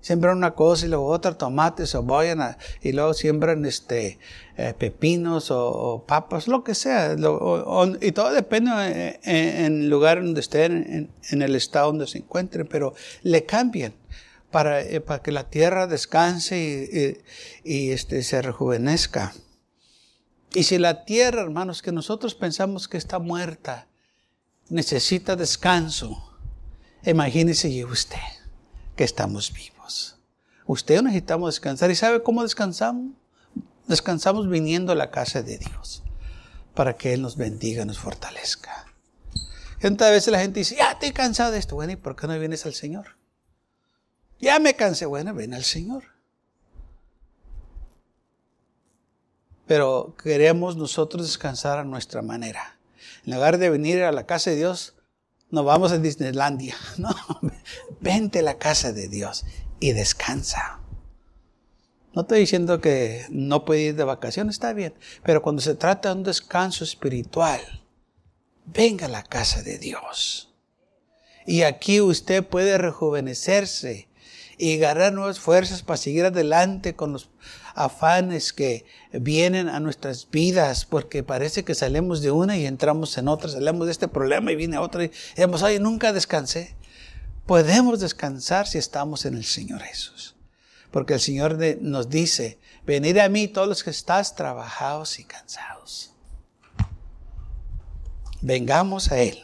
Siembran 0.00 0.38
una 0.38 0.54
cosa 0.54 0.86
y 0.86 0.88
luego 0.88 1.06
otra, 1.06 1.36
tomates, 1.36 1.90
cebolla, 1.90 2.56
y 2.80 2.92
luego 2.92 3.12
siembran 3.14 3.64
este, 3.64 4.18
eh, 4.56 4.72
pepinos 4.78 5.50
o, 5.50 6.04
papas, 6.06 6.46
lo 6.46 6.62
que 6.62 6.76
sea. 6.76 7.16
y 8.00 8.12
todo 8.12 8.32
depende 8.32 8.70
eh, 8.74 9.20
en, 9.24 9.82
el 9.82 9.90
lugar 9.90 10.22
donde 10.22 10.40
estén, 10.40 11.10
en, 11.30 11.42
el 11.42 11.56
estado 11.56 11.88
donde 11.88 12.06
se 12.06 12.18
encuentren, 12.18 12.68
pero 12.68 12.94
le 13.22 13.44
cambian 13.44 13.92
para, 14.52 14.80
eh, 14.80 15.02
que 15.22 15.32
la 15.32 15.50
tierra 15.50 15.88
descanse 15.88 17.18
y, 17.64 17.70
y 17.70 17.90
este, 17.90 18.22
se 18.22 18.40
rejuvenezca. 18.40 19.34
Y 20.54 20.64
si 20.64 20.78
la 20.78 21.04
tierra, 21.04 21.42
hermanos, 21.42 21.82
que 21.82 21.92
nosotros 21.92 22.34
pensamos 22.34 22.88
que 22.88 22.96
está 22.96 23.18
muerta, 23.18 23.86
necesita 24.68 25.36
descanso, 25.36 26.32
imagínese 27.04 27.84
usted 27.84 28.18
que 28.96 29.04
estamos 29.04 29.52
vivos. 29.52 30.16
Usted 30.66 31.02
necesitamos 31.02 31.54
descansar. 31.54 31.90
¿Y 31.90 31.94
sabe 31.94 32.22
cómo 32.22 32.42
descansamos? 32.42 33.12
Descansamos 33.86 34.48
viniendo 34.48 34.92
a 34.92 34.96
la 34.96 35.10
casa 35.10 35.42
de 35.42 35.58
Dios 35.58 36.02
para 36.74 36.96
que 36.96 37.14
Él 37.14 37.22
nos 37.22 37.36
bendiga, 37.36 37.84
nos 37.84 37.98
fortalezca. 37.98 38.86
Tantas 39.80 40.10
veces 40.10 40.32
la 40.32 40.40
gente 40.40 40.60
dice, 40.60 40.76
ya 40.76 40.92
estoy 40.92 41.12
cansado 41.12 41.52
de 41.52 41.58
esto. 41.58 41.74
Bueno, 41.74 41.92
¿y 41.92 41.96
por 41.96 42.16
qué 42.16 42.26
no 42.26 42.38
vienes 42.38 42.66
al 42.66 42.74
Señor? 42.74 43.16
Ya 44.40 44.58
me 44.58 44.74
cansé. 44.74 45.06
Bueno, 45.06 45.34
ven 45.34 45.54
al 45.54 45.64
Señor. 45.64 46.04
Pero 49.68 50.16
queremos 50.20 50.76
nosotros 50.76 51.26
descansar 51.26 51.78
a 51.78 51.84
nuestra 51.84 52.22
manera. 52.22 52.78
En 53.24 53.34
lugar 53.34 53.58
de 53.58 53.70
venir 53.70 54.02
a 54.02 54.10
la 54.10 54.26
casa 54.26 54.50
de 54.50 54.56
Dios, 54.56 54.94
nos 55.50 55.64
vamos 55.64 55.92
a 55.92 55.98
Disneylandia. 55.98 56.74
No, 56.98 57.14
vente 58.00 58.40
a 58.40 58.42
la 58.42 58.58
casa 58.58 58.92
de 58.92 59.08
Dios 59.08 59.44
y 59.78 59.92
descansa. 59.92 60.80
No 62.14 62.22
estoy 62.22 62.40
diciendo 62.40 62.80
que 62.80 63.26
no 63.28 63.64
puede 63.64 63.82
ir 63.82 63.94
de 63.94 64.04
vacaciones, 64.04 64.56
está 64.56 64.72
bien. 64.72 64.94
Pero 65.22 65.42
cuando 65.42 65.62
se 65.62 65.74
trata 65.74 66.08
de 66.08 66.16
un 66.16 66.24
descanso 66.24 66.82
espiritual, 66.82 67.60
venga 68.64 69.06
a 69.06 69.10
la 69.10 69.22
casa 69.22 69.62
de 69.62 69.78
Dios. 69.78 70.52
Y 71.46 71.62
aquí 71.62 72.00
usted 72.00 72.44
puede 72.44 72.78
rejuvenecerse 72.78 74.08
y 74.56 74.78
ganar 74.78 75.12
nuevas 75.12 75.38
fuerzas 75.38 75.82
para 75.82 75.98
seguir 75.98 76.24
adelante 76.24 76.96
con 76.96 77.12
los 77.12 77.30
afanes 77.78 78.52
que 78.52 78.84
vienen 79.12 79.68
a 79.68 79.78
nuestras 79.78 80.28
vidas, 80.30 80.84
porque 80.84 81.22
parece 81.22 81.64
que 81.64 81.74
salimos 81.74 82.20
de 82.20 82.32
una 82.32 82.56
y 82.56 82.66
entramos 82.66 83.16
en 83.18 83.28
otra, 83.28 83.48
salimos 83.48 83.86
de 83.86 83.92
este 83.92 84.08
problema 84.08 84.50
y 84.50 84.56
viene 84.56 84.78
otra 84.78 85.04
y 85.04 85.12
decimos, 85.36 85.62
ay, 85.62 85.78
nunca 85.78 86.12
descansé. 86.12 86.74
Podemos 87.46 88.00
descansar 88.00 88.66
si 88.66 88.78
estamos 88.78 89.24
en 89.24 89.34
el 89.34 89.44
Señor 89.44 89.80
Jesús. 89.80 90.34
Porque 90.90 91.14
el 91.14 91.20
Señor 91.20 91.56
nos 91.80 92.10
dice, 92.10 92.58
venid 92.84 93.16
a 93.18 93.28
mí 93.28 93.46
todos 93.46 93.68
los 93.68 93.84
que 93.84 93.90
estás 93.90 94.34
trabajados 94.34 95.18
y 95.18 95.24
cansados. 95.24 96.12
Vengamos 98.40 99.12
a 99.12 99.18
Él. 99.20 99.42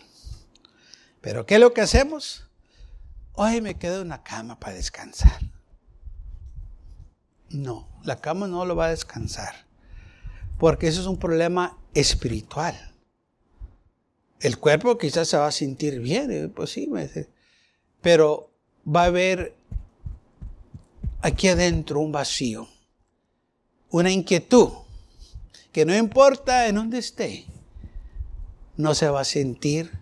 Pero 1.21 1.47
¿qué 1.47 1.55
es 1.55 1.61
lo 1.61 1.73
que 1.73 1.83
hacemos? 1.83 2.45
Hoy 3.33 3.61
me 3.61 3.77
quedo 3.77 4.03
en 4.03 4.15
cama 4.25 4.59
para 4.59 4.75
descansar. 4.75 5.54
No, 7.55 7.89
la 8.03 8.21
cama 8.21 8.49
no 8.49 8.65
lo 8.65 8.75
va 8.75 8.87
a 8.87 8.91
descansar. 8.91 9.55
Porque 10.59 10.89
eso 10.89 11.01
es 11.01 11.07
un 11.07 11.19
problema 11.19 11.79
espiritual. 11.95 12.75
El 14.41 14.59
cuerpo 14.59 14.99
quizás 14.99 15.29
se 15.29 15.37
va 15.37 15.47
a 15.47 15.53
sentir 15.53 16.01
bien, 16.01 16.31
eh, 16.33 16.49
pues 16.49 16.71
sí, 16.71 16.91
pero 18.03 18.51
va 18.85 19.03
a 19.03 19.07
haber 19.07 19.55
aquí 21.23 21.49
adentro 21.49 22.01
un 22.01 22.11
vacío, 22.11 22.69
una 23.91 24.11
inquietud, 24.11 24.71
que 25.73 25.87
no 25.87 25.97
importa 25.97 26.67
en 26.67 26.75
dónde 26.75 26.99
esté, 26.99 27.47
no 28.77 28.95
se 28.95 29.09
va 29.09 29.21
a 29.21 29.25
sentir 29.25 29.93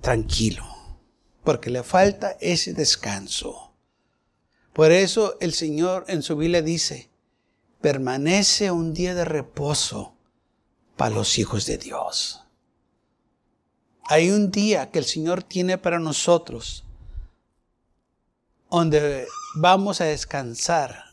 tranquilo, 0.00 0.64
porque 1.42 1.68
le 1.68 1.82
falta 1.82 2.36
ese 2.40 2.72
descanso. 2.72 3.67
Por 4.78 4.92
eso 4.92 5.36
el 5.40 5.54
Señor 5.54 6.04
en 6.06 6.22
su 6.22 6.36
Biblia 6.36 6.62
dice, 6.62 7.10
permanece 7.80 8.70
un 8.70 8.94
día 8.94 9.12
de 9.12 9.24
reposo 9.24 10.14
para 10.96 11.16
los 11.16 11.36
hijos 11.40 11.66
de 11.66 11.78
Dios. 11.78 12.44
Hay 14.04 14.30
un 14.30 14.52
día 14.52 14.92
que 14.92 15.00
el 15.00 15.04
Señor 15.04 15.42
tiene 15.42 15.78
para 15.78 15.98
nosotros 15.98 16.84
donde 18.70 19.26
vamos 19.56 20.00
a 20.00 20.04
descansar, 20.04 21.06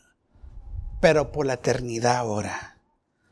pero 1.00 1.32
por 1.32 1.44
la 1.44 1.54
eternidad 1.54 2.18
ahora. 2.18 2.78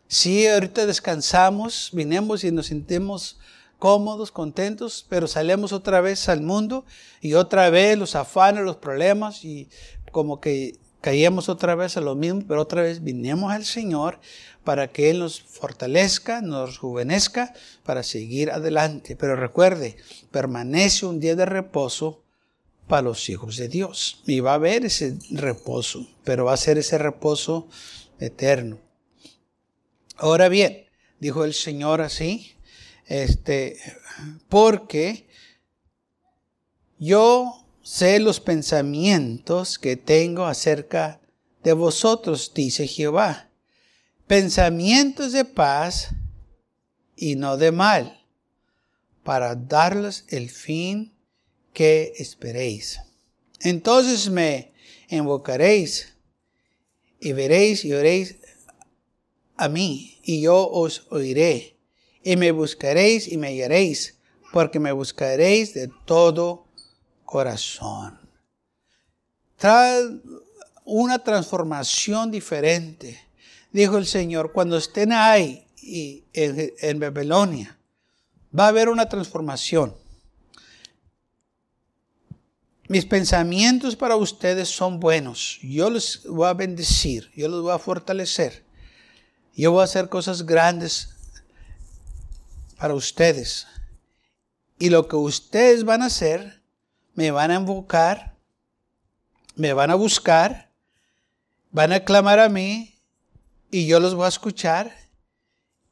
Si 0.09 0.49
ahorita 0.49 0.85
descansamos, 0.85 1.91
vinemos 1.93 2.43
y 2.43 2.51
nos 2.51 2.67
sentimos 2.67 3.39
cómodos, 3.85 4.33
contentos, 4.33 5.05
pero 5.11 5.27
salimos 5.27 5.75
otra 5.75 6.01
vez 6.01 6.31
al 6.31 6.41
mundo 6.41 6.87
y 7.21 7.35
otra 7.35 7.69
vez 7.69 7.99
los 7.99 8.15
afanes, 8.17 8.65
los 8.65 8.77
problemas 8.77 9.45
y 9.45 9.69
como 10.11 10.41
que 10.41 10.79
caíamos 11.03 11.51
otra 11.51 11.75
vez 11.75 11.99
a 11.99 12.01
lo 12.01 12.15
mismo, 12.15 12.45
pero 12.49 12.63
otra 12.63 12.81
vez 12.81 13.05
vinimos 13.05 13.53
al 13.53 13.67
Señor 13.67 14.21
para 14.65 14.89
que 14.89 15.11
Él 15.11 15.19
nos 15.19 15.43
fortalezca, 15.43 16.41
nos 16.41 16.77
rejuvenezca 16.77 17.53
para 17.85 18.03
seguir 18.03 18.51
adelante. 18.51 19.17
Pero 19.17 19.37
recuerde, 19.37 19.99
permanece 20.31 21.05
un 21.05 21.21
día 21.21 21.37
de 21.37 21.45
reposo 21.45 22.23
para 22.89 23.03
los 23.03 23.29
hijos 23.29 23.59
de 23.59 23.69
Dios. 23.69 24.23
Y 24.27 24.41
va 24.41 24.53
a 24.53 24.55
haber 24.55 24.87
ese 24.87 25.19
reposo, 25.31 26.09
pero 26.25 26.47
va 26.47 26.55
a 26.55 26.57
ser 26.57 26.79
ese 26.79 26.97
reposo 26.97 27.69
eterno. 28.19 28.79
Ahora 30.17 30.49
bien, 30.49 30.87
dijo 31.21 31.45
el 31.45 31.53
Señor 31.53 32.01
así, 32.01 32.55
este, 33.07 33.79
porque 34.49 35.27
yo 36.99 37.67
sé 37.83 38.19
los 38.19 38.41
pensamientos 38.41 39.79
que 39.79 39.97
tengo 39.97 40.47
acerca 40.47 41.21
de 41.63 41.73
vosotros, 41.73 42.53
dice 42.55 42.87
Jehová. 42.87 43.51
Pensamientos 44.27 45.33
de 45.33 45.45
paz 45.45 46.09
y 47.17 47.37
no 47.37 47.57
de 47.57 47.73
mal, 47.73 48.25
para 49.23 49.55
darles 49.55 50.25
el 50.29 50.51
fin 50.51 51.15
que 51.73 52.15
esperéis. 52.17 53.01
Entonces 53.61 54.31
me 54.31 54.73
invocaréis 55.09 56.15
y 57.21 57.33
veréis 57.33 57.85
y 57.85 57.93
oréis 57.93 58.37
a 59.57 59.69
mí, 59.69 60.21
y 60.25 60.43
yo 60.43 60.69
os 60.69 61.07
oiré, 61.11 61.74
y 62.25 62.37
me 62.37 62.51
buscaréis 62.51 63.31
y 63.31 63.37
me 63.37 63.49
hallaréis, 63.49 64.19
porque 64.51 64.81
me 64.81 64.91
buscaréis 64.93 65.75
de 65.75 65.91
todo 66.07 66.67
corazón. 67.25 68.19
Trae 69.57 70.21
una 70.85 71.19
transformación 71.23 72.31
diferente. 72.31 73.21
Dijo 73.71 73.99
el 73.99 74.07
Señor, 74.07 74.53
cuando 74.53 74.79
estén 74.79 75.13
ahí 75.13 75.67
y 75.77 76.25
en, 76.33 76.73
en 76.81 76.99
Babilonia, 76.99 77.79
va 78.59 78.65
a 78.65 78.69
haber 78.69 78.89
una 78.89 79.09
transformación. 79.09 79.95
Mis 82.89 83.05
pensamientos 83.05 83.97
para 83.97 84.17
ustedes 84.17 84.69
son 84.69 84.99
buenos. 84.99 85.59
Yo 85.63 85.91
los 85.91 86.23
voy 86.27 86.49
a 86.49 86.55
bendecir, 86.55 87.31
yo 87.35 87.49
los 87.49 87.63
voy 87.63 87.73
a 87.73 87.79
fortalecer. 87.79 88.65
Yo 89.55 89.73
voy 89.73 89.83
a 89.83 89.85
hacer 89.85 90.09
cosas 90.09 90.45
grandes 90.45 91.14
para 92.85 92.93
ustedes. 92.93 93.67
Y 94.79 94.91
lo 94.91 95.09
que 95.09 95.17
ustedes 95.17 95.87
van 95.87 96.03
a 96.03 96.07
hacer 96.07 96.63
me 97.15 97.31
van 97.31 97.51
a 97.51 97.55
invocar, 97.55 98.37
me 99.57 99.73
van 99.73 99.91
a 99.91 99.95
buscar, 99.95 100.71
van 101.71 101.95
a 101.95 102.05
clamar 102.05 102.41
a 102.41 102.51
mí 102.51 103.01
y 103.71 103.87
yo 103.87 104.01
los 104.01 104.15
voy 104.15 104.27
a 104.27 104.29
escuchar 104.29 104.95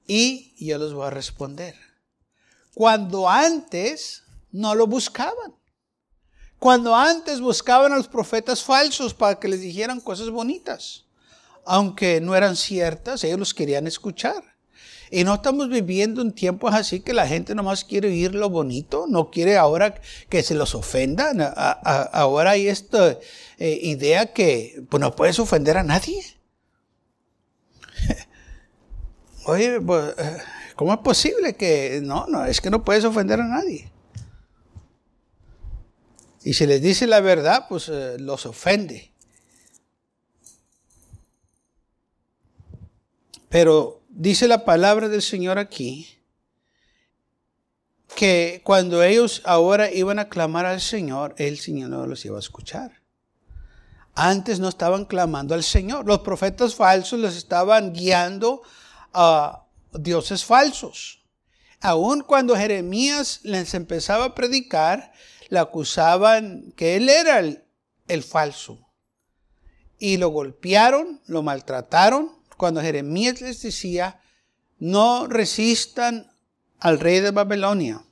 y 0.07 0.55
yo 0.63 0.77
los 0.77 0.93
voy 0.93 1.07
a 1.07 1.11
responder. 1.11 1.77
Cuando 2.75 3.27
antes 3.27 4.25
no 4.51 4.75
lo 4.75 4.87
buscaban. 4.87 5.55
Cuando 6.59 6.95
antes 6.95 7.41
buscaban 7.41 7.95
a 7.95 7.97
los 7.97 8.09
profetas 8.09 8.63
falsos 8.63 9.15
para 9.15 9.41
que 9.41 9.49
les 9.49 9.63
dijeran 9.63 9.99
cosas 9.99 10.29
bonitas. 10.29 11.07
Aunque 11.65 12.21
no 12.21 12.37
eran 12.37 12.55
ciertas, 12.55 13.25
ellos 13.25 13.39
los 13.39 13.55
querían 13.55 13.87
escuchar. 13.87 14.52
Y 15.15 15.25
no 15.25 15.35
estamos 15.35 15.69
viviendo 15.69 16.23
en 16.23 16.33
tiempos 16.33 16.73
así 16.73 17.01
que 17.01 17.13
la 17.13 17.29
gente 17.29 17.55
nomás 17.55 17.85
quiere 17.85 18.09
oír 18.09 18.35
lo 18.35 18.49
bonito, 18.49 19.05
no 19.07 19.31
quiere 19.31 19.59
ahora 19.59 20.01
que 20.31 20.43
se 20.43 20.55
los 20.55 20.75
ofendan. 20.75 21.37
ahora 21.55 22.53
hay 22.53 22.69
esta 22.69 23.19
eh, 23.59 23.79
idea 23.83 24.33
que 24.33 24.83
pues, 24.89 25.03
no 25.03 25.15
puedes 25.15 25.39
ofender 25.39 25.77
a 25.77 25.83
nadie. 25.83 26.25
Oye, 29.45 29.83
pues, 29.83 30.15
eh, 30.17 30.39
¿cómo 30.77 30.95
es 30.95 31.01
posible 31.01 31.57
que 31.57 32.01
no, 32.03 32.27
no, 32.27 32.47
es 32.47 32.63
que 32.63 32.71
no 32.71 32.83
puedes 32.83 33.05
ofender 33.05 33.39
a 33.39 33.47
nadie? 33.47 33.93
Y 36.43 36.55
si 36.55 36.67
les 36.67 36.81
dice 36.81 37.07
la 37.07 37.21
verdad, 37.21 37.67
pues 37.69 37.91
eh, 37.91 38.17
los 38.19 38.47
ofende. 38.47 39.13
Pero 43.51 44.02
dice 44.13 44.47
la 44.47 44.65
palabra 44.65 45.09
del 45.09 45.23
Señor 45.23 45.59
aquí 45.59 46.19
que 48.15 48.61
cuando 48.63 49.03
ellos 49.03 49.41
ahora 49.45 49.91
iban 49.91 50.19
a 50.19 50.29
clamar 50.29 50.67
al 50.67 50.81
Señor, 50.81 51.35
el 51.39 51.59
Señor 51.59 51.89
no 51.91 52.07
los 52.07 52.25
iba 52.25 52.37
a 52.37 52.41
escuchar. 52.41 53.01
Antes 54.15 54.61
no 54.61 54.69
estaban 54.69 55.07
clamando 55.07 55.55
al 55.55 55.63
Señor. 55.63 56.07
Los 56.07 56.19
profetas 56.19 56.75
falsos 56.75 57.19
les 57.19 57.37
estaban 57.37 57.95
guiando 57.95 58.63
a 59.15 59.65
dioses 59.93 60.45
falsos. 60.45 61.25
Aun 61.81 62.21
cuando 62.21 62.55
Jeremías 62.55 63.41
les 63.45 63.73
empezaba 63.73 64.27
a 64.27 64.35
predicar, 64.35 65.13
le 65.49 65.59
acusaban 65.59 66.73
que 66.77 66.97
él 66.97 67.09
era 67.09 67.39
el, 67.39 67.65
el 68.09 68.23
falso. 68.23 68.79
Y 69.99 70.19
lo 70.19 70.29
golpearon, 70.29 71.23
lo 71.27 71.43
maltrataron. 71.43 72.42
Cuando 72.57 72.81
Jeremías 72.81 73.41
les 73.41 73.63
decía, 73.63 74.21
no 74.79 75.27
resistan 75.27 76.31
al 76.79 76.99
rey 77.01 77.21
de 77.21 77.31
Babilonia, 77.31 78.03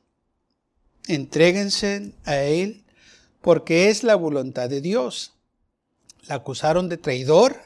entréguense 1.06 2.12
a 2.24 2.36
él 2.36 2.84
porque 3.40 3.88
es 3.88 4.02
la 4.02 4.14
voluntad 4.14 4.68
de 4.68 4.80
Dios. 4.80 5.34
La 6.28 6.36
acusaron 6.36 6.88
de 6.88 6.96
traidor 6.96 7.56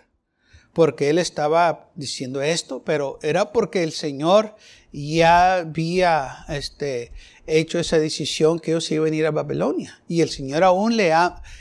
porque 0.72 1.10
él 1.10 1.18
estaba 1.18 1.90
diciendo 1.94 2.42
esto, 2.42 2.82
pero 2.84 3.18
era 3.22 3.52
porque 3.52 3.82
el 3.82 3.92
Señor 3.92 4.56
ya 4.92 5.56
había 5.56 6.44
este, 6.48 7.12
hecho 7.46 7.78
esa 7.78 7.98
decisión 7.98 8.58
que 8.58 8.72
ellos 8.72 8.90
iban 8.90 9.12
a 9.12 9.16
ir 9.16 9.26
a 9.26 9.30
Babilonia. 9.30 10.02
Y 10.08 10.20
el 10.20 10.30
Señor 10.30 10.64
aún 10.64 10.96
le 10.96 11.12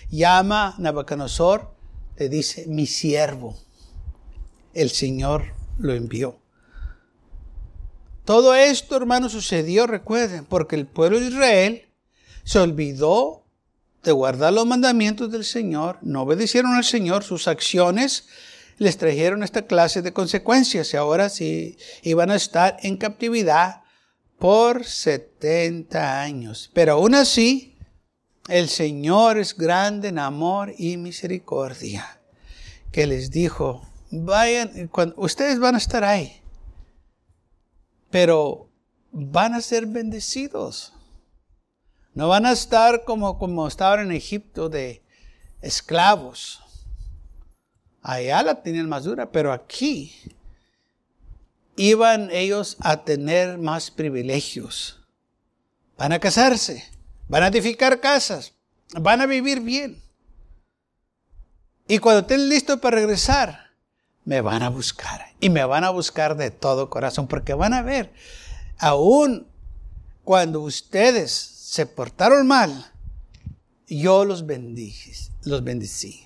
llama 0.10 0.70
a 0.70 0.75
Nabucodonosor, 0.79 1.74
le 2.17 2.29
dice, 2.29 2.65
mi 2.67 2.88
siervo. 2.88 3.58
El 4.74 4.89
Señor 4.89 5.53
lo 5.77 5.94
envió. 5.94 6.39
Todo 8.25 8.56
esto, 8.56 8.96
hermanos, 8.96 9.34
sucedió, 9.34 9.86
recuerden, 9.86 10.46
porque 10.46 10.75
el 10.75 10.88
pueblo 10.88 11.20
de 11.20 11.27
Israel 11.27 11.86
se 12.44 12.60
olvidó 12.60 13.44
de 14.03 14.12
guardar 14.12 14.53
los 14.53 14.65
mandamientos 14.65 15.32
del 15.32 15.46
Señor, 15.46 15.98
no 16.01 16.24
obedecieron 16.24 16.74
al 16.74 16.84
Señor, 16.84 17.24
sus 17.24 17.48
acciones 17.48 18.27
les 18.77 18.98
trajeron 18.98 19.44
esta 19.44 19.65
clase 19.65 20.01
de 20.01 20.13
consecuencias 20.13 20.94
y 20.94 20.98
ahora 20.98 21.30
sí 21.30 21.77
iban 22.01 22.32
a 22.32 22.36
estar 22.36 22.77
en 22.82 22.98
captividad 22.98 23.84
por 24.39 24.84
70 24.84 26.22
años. 26.22 26.70
Pero 26.74 26.94
aún 26.94 27.15
así, 27.15 27.77
el 28.50 28.68
Señor 28.68 29.38
es 29.38 29.56
grande 29.56 30.10
en 30.10 30.20
amor 30.20 30.74
y 30.77 30.98
misericordia, 30.98 32.20
que 32.92 33.08
les 33.08 33.32
dijo, 33.32 33.88
vayan, 34.22 34.88
cuando, 34.89 35.15
ustedes 35.17 35.60
van 35.60 35.75
a 35.75 35.79
estar 35.79 36.03
ahí, 36.03 36.41
pero 38.10 38.70
van 39.12 39.53
a 39.53 39.62
ser 39.62 39.86
bendecidos. 39.88 40.93
No 42.13 42.27
van 42.27 42.46
a 42.46 42.51
estar 42.51 43.05
como, 43.05 43.39
como 43.39 43.67
estaban 43.67 44.01
en 44.01 44.12
Egipto 44.12 44.70
de 44.70 45.01
esclavos. 45.62 46.62
Allá 48.03 48.43
la 48.43 48.62
tenían 48.62 48.88
más 48.88 49.05
dura, 49.05 49.32
pero 49.32 49.51
aquí 49.51 50.13
iban 51.75 52.29
ellos 52.32 52.77
a 52.82 53.03
tener 53.03 53.58
más 53.58 53.89
privilegios. 53.89 55.00
Van 55.98 56.12
a 56.12 56.20
casarse, 56.20 56.84
van 57.27 57.43
a 57.43 57.48
edificar 57.48 58.00
casas, 58.00 58.53
van 58.93 59.22
a 59.22 59.25
vivir 59.25 59.62
bien. 59.62 60.03
Y 61.88 61.98
cuando 61.98 62.22
estén 62.22 62.48
listos 62.50 62.79
para 62.79 62.98
regresar, 62.98 63.62
me 64.25 64.42
van 64.42 64.63
a 64.63 64.70
buscar. 64.70 65.22
Y 65.39 65.50
me 65.50 65.63
van 65.65 65.84
a 65.84 65.89
buscar 65.89 66.38
de 66.38 66.51
todo 66.51 66.89
corazón, 66.89 67.27
porque 67.27 67.53
van 67.53 67.74
a 67.74 67.82
ver, 67.82 68.12
aún 68.77 69.48
cuando 70.24 70.62
ustedes 70.62 71.32
se 71.32 71.86
portaron 71.86 72.48
mal, 72.48 72.92
yo 73.88 74.25
los 74.25 74.46
bendijes, 74.46 75.32
los 75.43 75.63
bendecí. 75.63 76.24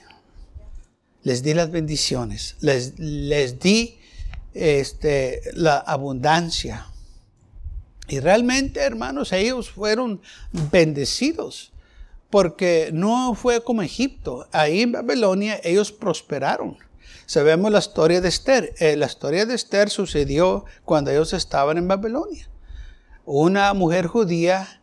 Les 1.24 1.44
di 1.44 1.54
las 1.54 1.72
bendiciones, 1.72 2.56
les, 2.62 2.98
les 3.00 3.60
di 3.60 4.00
este, 4.54 5.42
la 5.54 5.78
abundancia. 5.78 6.88
Y 8.08 8.20
realmente, 8.20 8.80
hermanos, 8.80 9.34
ellos 9.34 9.70
fueron 9.70 10.22
bendecidos, 10.72 11.74
porque 12.30 12.92
no 12.94 13.36
fue 13.36 13.64
como 13.64 13.82
Egipto. 13.82 14.48
Ahí 14.52 14.82
en 14.82 14.94
Babilonia 14.94 15.60
ellos 15.64 15.92
prosperaron. 15.92 16.78
Sabemos 17.28 17.74
la 17.74 17.80
historia 17.80 18.22
de 18.22 18.30
Esther. 18.30 18.74
Eh, 18.80 18.96
la 18.96 19.06
historia 19.06 19.46
de 19.46 19.54
Esther 19.54 19.90
sucedió 19.90 20.64
cuando 20.86 21.12
ellos 21.12 21.34
estaban 21.34 21.78
en 21.78 21.86
Babilonia. 21.86 22.50
Una 23.26 23.74
mujer 23.74 24.08
judía 24.08 24.82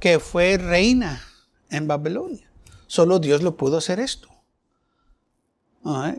que 0.00 0.18
fue 0.18 0.56
reina 0.56 1.22
en 1.70 1.86
Babilonia. 1.86 2.50
Solo 2.86 3.18
Dios 3.18 3.42
lo 3.42 3.58
pudo 3.58 3.76
hacer 3.76 4.00
esto. 4.00 4.30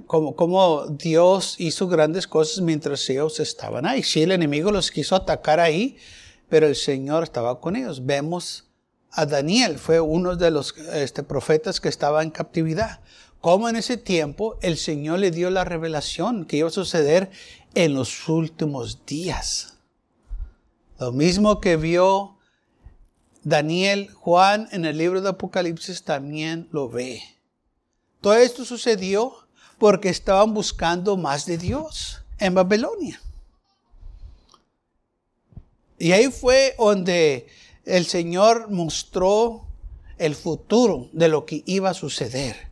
Como, 0.06 0.86
Dios 0.91 1.56
hizo 1.58 1.88
grandes 1.88 2.28
cosas 2.28 2.62
mientras 2.62 3.10
ellos 3.10 3.39
estaban 3.39 3.88
ahí. 3.88 4.04
Si 4.04 4.22
el 4.22 4.32
enemigo 4.32 4.72
los 4.72 4.91
quiso 4.91 5.15
atacar 5.15 5.60
ahí, 5.60 5.98
pero 6.50 6.67
el 6.67 6.76
Señor 6.76 7.24
estaba 7.24 7.60
con 7.60 7.76
ellos. 7.76 8.06
Vemos 8.06 8.65
a 9.10 9.26
Daniel, 9.26 9.80
fue 9.80 10.00
uno 10.00 10.36
de 10.36 10.52
los 10.52 10.78
este, 10.93 11.24
profetas 11.24 11.82
que 11.82 11.89
estaba 11.89 12.22
en 12.22 12.30
captividad 12.30 13.00
cómo 13.47 13.69
en 13.69 13.77
ese 13.77 13.95
tiempo 13.95 14.57
el 14.62 14.75
Señor 14.75 15.19
le 15.19 15.31
dio 15.31 15.49
la 15.49 15.63
revelación 15.63 16.43
que 16.43 16.57
iba 16.57 16.67
a 16.67 16.69
suceder 16.69 17.31
en 17.75 17.93
los 17.93 18.27
últimos 18.27 19.05
días. 19.05 19.77
Lo 20.99 21.13
mismo 21.13 21.62
que 21.62 21.77
vio 21.77 22.36
Daniel, 23.43 24.12
Juan 24.12 24.67
en 24.73 24.83
el 24.83 24.97
libro 24.97 25.21
de 25.21 25.29
Apocalipsis 25.29 26.03
también 26.03 26.67
lo 26.73 26.89
ve. 26.89 27.21
Todo 28.19 28.36
esto 28.36 28.65
sucedió 28.65 29.33
porque 29.77 30.10
estaban 30.10 30.53
buscando 30.53 31.15
más 31.15 31.45
de 31.45 31.57
Dios 31.57 32.23
en 32.39 32.53
Babilonia. 32.53 33.21
Y 35.97 36.12
ahí 36.12 36.29
fue 36.33 36.75
donde 36.77 37.47
el 37.86 38.07
Señor 38.07 38.69
mostró 38.69 39.65
el 40.17 40.36
futuro 40.36 41.07
de 41.13 41.29
lo 41.29 41.45
que 41.45 41.63
iba 41.65 41.91
a 41.91 41.93
suceder. 41.93 42.66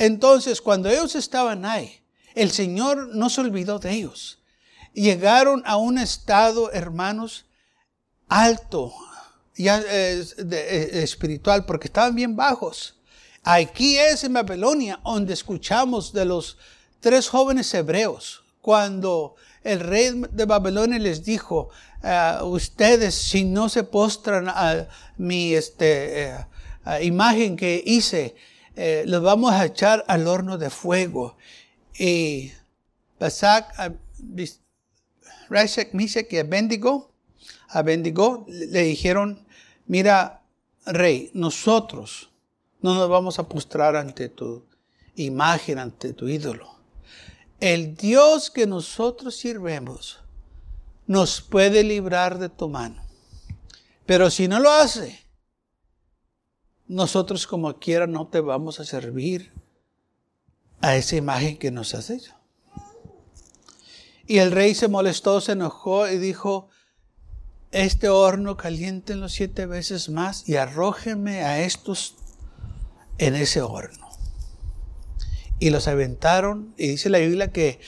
Entonces, 0.00 0.62
cuando 0.62 0.88
ellos 0.88 1.14
estaban 1.14 1.66
ahí, 1.66 2.00
el 2.34 2.50
Señor 2.50 3.14
no 3.14 3.28
se 3.28 3.42
olvidó 3.42 3.78
de 3.78 3.92
ellos. 3.92 4.38
Llegaron 4.94 5.62
a 5.66 5.76
un 5.76 5.98
estado, 5.98 6.72
hermanos, 6.72 7.44
alto, 8.26 8.94
eh, 9.58 10.24
eh, 10.38 10.90
espiritual, 11.02 11.66
porque 11.66 11.88
estaban 11.88 12.14
bien 12.14 12.34
bajos. 12.34 12.98
Aquí 13.42 13.98
es 13.98 14.24
en 14.24 14.32
Babilonia 14.32 14.98
donde 15.04 15.34
escuchamos 15.34 16.14
de 16.14 16.24
los 16.24 16.56
tres 17.00 17.28
jóvenes 17.28 17.72
hebreos, 17.74 18.42
cuando 18.62 19.34
el 19.62 19.80
rey 19.80 20.22
de 20.32 20.46
Babilonia 20.46 20.98
les 20.98 21.26
dijo, 21.26 21.68
ah, 22.02 22.40
ustedes 22.44 23.14
si 23.14 23.44
no 23.44 23.68
se 23.68 23.84
postran 23.84 24.48
a 24.48 24.88
mi 25.18 25.52
este, 25.52 26.22
eh, 26.24 26.46
imagen 27.02 27.54
que 27.54 27.82
hice, 27.84 28.34
eh, 28.82 29.04
los 29.06 29.22
vamos 29.22 29.52
a 29.52 29.66
echar 29.66 30.06
al 30.08 30.26
horno 30.26 30.56
de 30.56 30.70
fuego. 30.70 31.36
Y 31.98 32.50
Basak, 33.18 33.74
Rashek, 35.50 35.92
Mishek 35.92 36.32
y 36.32 36.38
Abendigo, 36.38 37.12
Abendigo 37.68 38.46
le 38.48 38.84
dijeron, 38.84 39.46
mira, 39.86 40.40
rey, 40.86 41.30
nosotros 41.34 42.30
no 42.80 42.94
nos 42.94 43.06
vamos 43.10 43.38
a 43.38 43.46
postrar 43.46 43.96
ante 43.96 44.30
tu 44.30 44.64
imagen, 45.14 45.78
ante 45.78 46.14
tu 46.14 46.26
ídolo. 46.26 46.74
El 47.60 47.94
Dios 47.96 48.50
que 48.50 48.66
nosotros 48.66 49.36
sirvemos 49.36 50.20
nos 51.06 51.42
puede 51.42 51.84
librar 51.84 52.38
de 52.38 52.48
tu 52.48 52.66
mano. 52.70 53.02
Pero 54.06 54.30
si 54.30 54.48
no 54.48 54.58
lo 54.58 54.70
hace, 54.70 55.20
nosotros 56.90 57.46
como 57.46 57.78
quiera 57.78 58.08
no 58.08 58.26
te 58.26 58.40
vamos 58.40 58.80
a 58.80 58.84
servir 58.84 59.52
a 60.80 60.96
esa 60.96 61.14
imagen 61.14 61.56
que 61.56 61.70
nos 61.70 61.94
has 61.94 62.10
hecho. 62.10 62.34
Y 64.26 64.38
el 64.38 64.50
rey 64.50 64.74
se 64.74 64.88
molestó, 64.88 65.40
se 65.40 65.52
enojó 65.52 66.08
y 66.08 66.18
dijo, 66.18 66.68
este 67.70 68.08
horno 68.08 68.56
calientenlo 68.56 69.28
siete 69.28 69.66
veces 69.66 70.08
más 70.08 70.48
y 70.48 70.56
arrójenme 70.56 71.44
a 71.44 71.60
estos 71.60 72.16
en 73.18 73.36
ese 73.36 73.62
horno. 73.62 74.08
Y 75.60 75.70
los 75.70 75.86
aventaron 75.86 76.74
y 76.76 76.88
dice 76.88 77.08
la 77.08 77.18
Biblia 77.18 77.52
que 77.52 77.78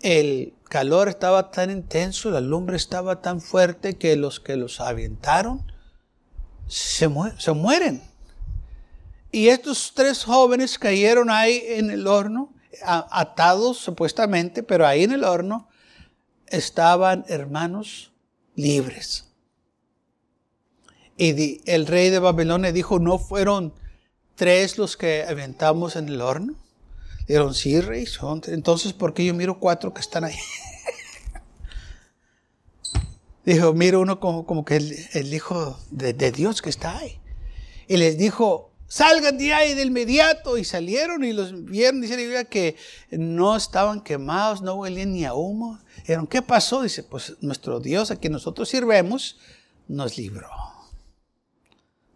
el 0.00 0.54
calor 0.68 1.08
estaba 1.08 1.50
tan 1.50 1.72
intenso, 1.72 2.30
la 2.30 2.40
lumbre 2.40 2.76
estaba 2.76 3.20
tan 3.20 3.40
fuerte 3.40 3.98
que 3.98 4.14
los 4.14 4.38
que 4.38 4.54
los 4.54 4.80
aventaron 4.80 5.72
se 6.68 7.08
mueren. 7.08 8.13
Y 9.34 9.48
estos 9.48 9.90
tres 9.96 10.22
jóvenes 10.22 10.78
cayeron 10.78 11.28
ahí 11.28 11.60
en 11.66 11.90
el 11.90 12.06
horno, 12.06 12.54
atados 12.84 13.78
supuestamente, 13.78 14.62
pero 14.62 14.86
ahí 14.86 15.02
en 15.02 15.10
el 15.10 15.24
horno 15.24 15.68
estaban 16.46 17.24
hermanos 17.26 18.12
libres. 18.54 19.24
Y 21.16 21.68
el 21.68 21.88
rey 21.88 22.10
de 22.10 22.20
Babilonia 22.20 22.70
dijo, 22.70 23.00
¿no 23.00 23.18
fueron 23.18 23.74
tres 24.36 24.78
los 24.78 24.96
que 24.96 25.24
aventamos 25.24 25.96
en 25.96 26.10
el 26.10 26.20
horno? 26.20 26.54
Dijeron, 27.26 27.54
sí, 27.54 27.80
rey, 27.80 28.06
son. 28.06 28.40
Entonces, 28.46 28.92
¿por 28.92 29.14
qué 29.14 29.24
yo 29.24 29.34
miro 29.34 29.58
cuatro 29.58 29.92
que 29.92 30.00
están 30.00 30.22
ahí? 30.22 30.38
dijo, 33.44 33.72
miro 33.74 34.00
uno 34.00 34.20
como, 34.20 34.46
como 34.46 34.64
que 34.64 34.76
el, 34.76 35.34
hijo 35.34 35.76
de, 35.90 36.12
Dios 36.30 36.62
que 36.62 36.70
está 36.70 36.98
ahí. 36.98 37.18
Y 37.88 37.96
les 37.96 38.16
dijo, 38.16 38.70
salgan 38.88 39.38
de 39.38 39.52
ahí 39.52 39.74
de 39.74 39.82
inmediato. 39.82 40.58
Y 40.58 40.64
salieron 40.64 41.24
y 41.24 41.32
los 41.32 41.64
vieron. 41.64 42.00
Dice 42.00 42.46
que 42.48 42.76
no 43.10 43.56
estaban 43.56 44.00
quemados, 44.00 44.62
no 44.62 44.74
huelían 44.74 45.12
ni 45.12 45.24
a 45.24 45.34
humo. 45.34 45.80
Dijeron, 45.98 46.26
¿qué 46.26 46.42
pasó? 46.42 46.82
Dice, 46.82 47.02
pues 47.02 47.34
nuestro 47.40 47.80
Dios 47.80 48.10
a 48.10 48.16
quien 48.16 48.32
nosotros 48.32 48.68
sirvemos 48.68 49.38
nos 49.88 50.16
libró. 50.16 50.48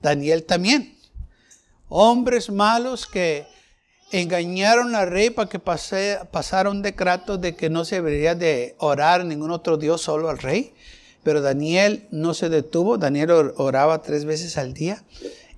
Daniel 0.01 0.45
también. 0.45 0.97
Hombres 1.89 2.51
malos 2.51 3.07
que 3.07 3.47
engañaron 4.11 4.95
al 4.95 5.11
rey 5.11 5.31
para 5.31 5.49
que 5.49 5.59
pase, 5.59 6.19
pasara 6.31 6.71
un 6.71 6.83
decreto 6.83 7.39
de 7.39 7.57
que 7.57 7.71
no 7.71 7.85
se 7.85 7.97
debería 7.97 8.35
de 8.35 8.75
orar 8.79 9.23
a 9.23 9.25
ningún 9.25 9.51
otro 9.51 9.77
Dios, 9.77 10.03
solo 10.03 10.29
al 10.29 10.39
rey. 10.39 10.75
Pero 11.23 11.41
Daniel 11.41 12.07
no 12.11 12.33
se 12.33 12.49
detuvo, 12.49 12.97
Daniel 12.97 13.53
oraba 13.57 14.03
tres 14.03 14.25
veces 14.25 14.57
al 14.57 14.73
día 14.73 15.03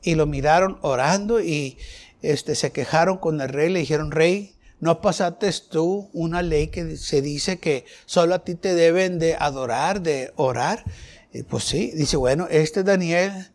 y 0.02 0.14
lo 0.14 0.26
miraron 0.26 0.78
orando 0.82 1.40
y 1.40 1.78
este, 2.22 2.54
se 2.54 2.72
quejaron 2.72 3.18
con 3.18 3.40
el 3.40 3.48
rey, 3.48 3.70
le 3.70 3.80
dijeron, 3.80 4.10
rey, 4.10 4.54
¿no 4.78 5.00
pasaste 5.00 5.50
tú 5.70 6.10
una 6.12 6.42
ley 6.42 6.68
que 6.68 6.96
se 6.96 7.22
dice 7.22 7.58
que 7.58 7.84
solo 8.06 8.34
a 8.34 8.44
ti 8.44 8.54
te 8.54 8.74
deben 8.74 9.18
de 9.18 9.34
adorar, 9.34 10.02
de 10.02 10.32
orar? 10.36 10.84
Y 11.32 11.42
pues 11.42 11.64
sí, 11.64 11.92
dice, 11.94 12.16
bueno, 12.16 12.46
este 12.50 12.82
Daniel 12.82 13.52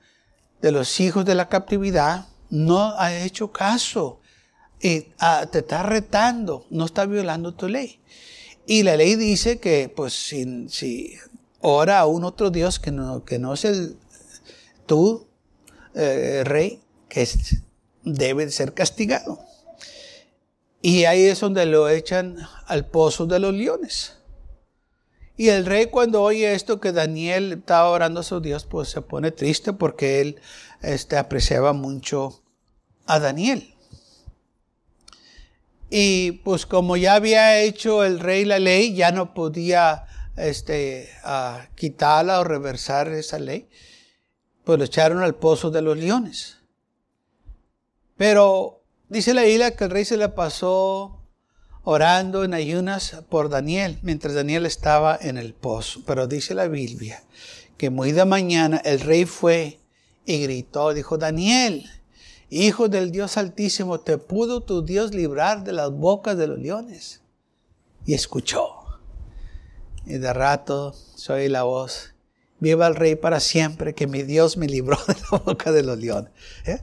de 0.62 0.72
los 0.72 1.00
hijos 1.00 1.26
de 1.26 1.36
la 1.36 1.50
captividad 1.50 2.28
no 2.50 2.98
ha 2.98 3.16
hecho 3.16 3.52
caso 3.52 4.20
y 4.82 5.08
ah, 5.20 5.48
te 5.52 5.60
está 5.60 5.84
retando, 5.84 6.66
no 6.70 6.86
está 6.86 7.06
violando 7.06 7.54
tu 7.54 7.68
ley. 7.68 8.00
Y 8.68 8.84
la 8.84 8.98
ley 8.98 9.16
dice 9.16 9.60
que, 9.60 9.90
pues, 9.96 10.14
si, 10.14 10.68
si 10.70 11.18
ora 11.62 12.00
a 12.00 12.06
un 12.06 12.24
otro 12.24 12.50
Dios 12.50 12.80
que 12.80 12.92
no, 12.92 13.24
que 13.24 13.40
no 13.40 13.54
es 13.54 13.66
el 13.66 13.98
tú, 14.86 15.28
eh, 15.96 16.44
rey, 16.44 16.82
que 17.10 17.28
debe 18.04 18.50
ser 18.52 18.74
castigado. 18.74 19.40
Y 20.82 21.06
ahí 21.06 21.24
es 21.24 21.40
donde 21.40 21.66
lo 21.66 21.90
echan 21.90 22.38
al 22.68 22.86
pozo 22.86 23.26
de 23.26 23.40
los 23.40 23.54
leones. 23.54 24.18
Y 25.38 25.50
el 25.50 25.66
rey 25.66 25.88
cuando 25.88 26.22
oye 26.22 26.54
esto 26.54 26.80
que 26.80 26.92
Daniel 26.92 27.54
estaba 27.54 27.90
orando 27.90 28.20
a 28.20 28.24
su 28.24 28.40
Dios, 28.40 28.66
pues 28.66 28.90
se 28.90 29.02
pone 29.02 29.32
triste 29.32 29.74
porque 29.74 30.22
él 30.22 30.40
este, 30.82 31.18
apreciaba 31.18 31.74
mucho 31.74 32.42
a 33.06 33.20
Daniel. 33.20 33.74
Y 35.90 36.34
pues 36.44 36.66
como 36.66 36.98
ya 36.98 37.16
había 37.16 37.62
hecho 37.62 38.04
el 38.04 38.20
rey 38.20 38.46
la 38.46 38.60
ley, 38.60 38.94
ya 38.94 39.12
no 39.12 39.34
podía 39.34 40.06
este, 40.38 41.10
quitarla 41.76 42.40
o 42.40 42.44
reversar 42.44 43.10
esa 43.10 43.40
ley. 43.40 43.68
Pues 44.66 44.78
lo 44.78 44.86
echaron 44.86 45.24
al 45.24 45.36
pozo 45.36 45.72
de 45.72 45.82
los 45.82 45.98
leones. 45.98 46.58
Pero 48.18 48.82
dice 49.08 49.34
la 49.34 49.46
isla 49.46 49.72
que 49.72 49.86
el 49.86 49.92
rey 49.92 50.04
se 50.04 50.18
le 50.18 50.30
pasó 50.30 51.22
orando 51.84 52.44
en 52.44 52.54
ayunas 52.54 53.24
por 53.30 53.48
Daniel, 53.50 54.00
mientras 54.02 54.34
Daniel 54.34 54.66
estaba 54.66 55.18
en 55.22 55.38
el 55.38 55.54
pozo. 55.54 56.02
Pero 56.06 56.28
dice 56.28 56.54
la 56.54 56.68
Biblia 56.68 57.24
que 57.78 57.90
muy 57.90 58.12
de 58.12 58.26
mañana 58.26 58.78
el 58.78 59.00
rey 59.00 59.26
fue 59.26 59.80
y 60.26 60.42
gritó, 60.42 60.94
dijo, 60.94 61.18
Daniel, 61.18 61.90
hijo 62.50 62.90
del 62.90 63.12
Dios 63.12 63.38
Altísimo, 63.38 64.00
¿te 64.00 64.18
pudo 64.18 64.62
tu 64.62 64.84
Dios 64.84 65.14
librar 65.14 65.64
de 65.64 65.74
las 65.74 65.92
bocas 65.92 66.38
de 66.38 66.48
los 66.48 66.58
leones? 66.58 67.22
Y 68.06 68.14
escuchó. 68.14 68.72
Y 70.06 70.18
de 70.18 70.34
rato 70.34 70.94
soy 70.94 71.50
la 71.50 71.64
voz, 71.64 72.15
viva 72.60 72.88
el 72.88 72.96
rey 72.96 73.16
para 73.16 73.40
siempre, 73.40 73.94
que 73.94 74.08
mi 74.08 74.24
Dios 74.24 74.58
me 74.58 74.68
libró 74.68 74.98
de 75.08 75.16
la 75.32 75.38
boca 75.40 75.72
de 75.72 75.84
los 75.84 75.98
leones. 75.98 76.32
¿Eh? 76.66 76.80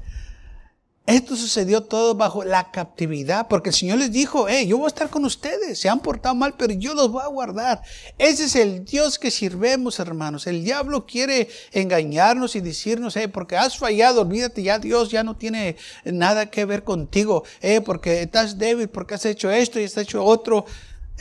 Esto 1.05 1.35
sucedió 1.35 1.83
todo 1.83 2.15
bajo 2.15 2.45
la 2.45 2.71
captividad, 2.71 3.49
porque 3.49 3.71
el 3.71 3.75
Señor 3.75 3.99
les 3.99 4.13
dijo, 4.13 4.47
hey, 4.49 4.69
yo 4.69 4.79
voy 4.79 4.85
a 4.85 4.89
estar 4.89 5.11
con 5.11 5.25
ustedes, 5.25 5.81
se 5.81 5.89
han 5.89 5.99
portado 5.99 6.37
mal, 6.37 6.55
pero 6.57 6.75
yo 6.75 6.95
los 6.95 7.11
voy 7.11 7.23
a 7.25 7.27
guardar. 7.27 7.83
Ese 8.19 8.45
es 8.45 8.55
el 8.55 8.85
Dios 8.85 9.19
que 9.19 9.33
sirvemos, 9.33 9.99
hermanos. 9.99 10.47
El 10.47 10.63
diablo 10.63 11.05
quiere 11.05 11.49
engañarnos 11.73 12.55
y 12.55 12.61
decirnos, 12.61 13.17
hey, 13.17 13.27
porque 13.27 13.57
has 13.57 13.77
fallado, 13.77 14.21
olvídate, 14.21 14.63
ya 14.63 14.79
Dios 14.79 15.11
ya 15.11 15.25
no 15.25 15.37
tiene 15.37 15.77
nada 16.05 16.51
que 16.51 16.65
ver 16.65 16.85
contigo, 16.85 17.43
eh, 17.61 17.81
porque 17.81 18.23
estás 18.23 18.57
débil, 18.57 18.89
porque 18.89 19.15
has 19.15 19.25
hecho 19.27 19.51
esto 19.51 19.81
y 19.81 19.85
has 19.85 19.97
hecho 19.97 20.25
otro. 20.25 20.67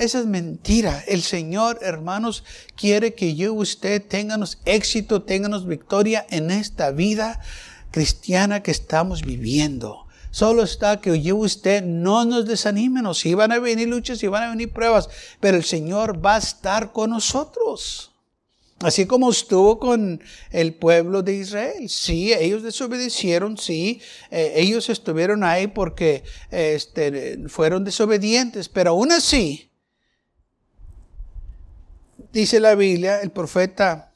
Esa 0.01 0.17
es 0.17 0.25
mentira. 0.25 1.03
El 1.07 1.21
Señor, 1.21 1.77
hermanos, 1.83 2.43
quiere 2.75 3.13
que 3.13 3.35
yo 3.35 3.53
y 3.53 3.57
usted 3.57 4.01
tengamos 4.01 4.57
éxito, 4.65 5.21
tengamos 5.21 5.67
victoria 5.67 6.25
en 6.31 6.49
esta 6.49 6.89
vida 6.89 7.39
cristiana 7.91 8.63
que 8.63 8.71
estamos 8.71 9.21
viviendo. 9.21 10.07
Solo 10.31 10.63
está 10.63 10.99
que 11.01 11.11
oye 11.11 11.33
usted, 11.33 11.83
no 11.83 12.25
nos 12.25 12.47
desanimemos. 12.47 13.19
Si 13.19 13.35
van 13.35 13.51
a 13.51 13.59
venir 13.59 13.89
luchas, 13.89 14.17
si 14.17 14.25
van 14.25 14.41
a 14.41 14.49
venir 14.49 14.73
pruebas, 14.73 15.07
pero 15.39 15.55
el 15.55 15.63
Señor 15.63 16.25
va 16.25 16.33
a 16.33 16.39
estar 16.39 16.93
con 16.93 17.11
nosotros. 17.11 18.11
Así 18.79 19.05
como 19.05 19.29
estuvo 19.29 19.77
con 19.77 20.19
el 20.49 20.73
pueblo 20.73 21.21
de 21.21 21.35
Israel. 21.35 21.87
Sí, 21.87 22.33
ellos 22.33 22.63
desobedecieron, 22.63 23.55
sí, 23.55 24.01
eh, 24.31 24.53
ellos 24.55 24.89
estuvieron 24.89 25.43
ahí 25.43 25.67
porque 25.67 26.23
este, 26.49 27.47
fueron 27.49 27.83
desobedientes, 27.83 28.67
pero 28.67 28.89
aún 28.89 29.11
así, 29.11 29.70
dice 32.31 32.59
la 32.59 32.75
Biblia, 32.75 33.21
el 33.21 33.31
profeta 33.31 34.13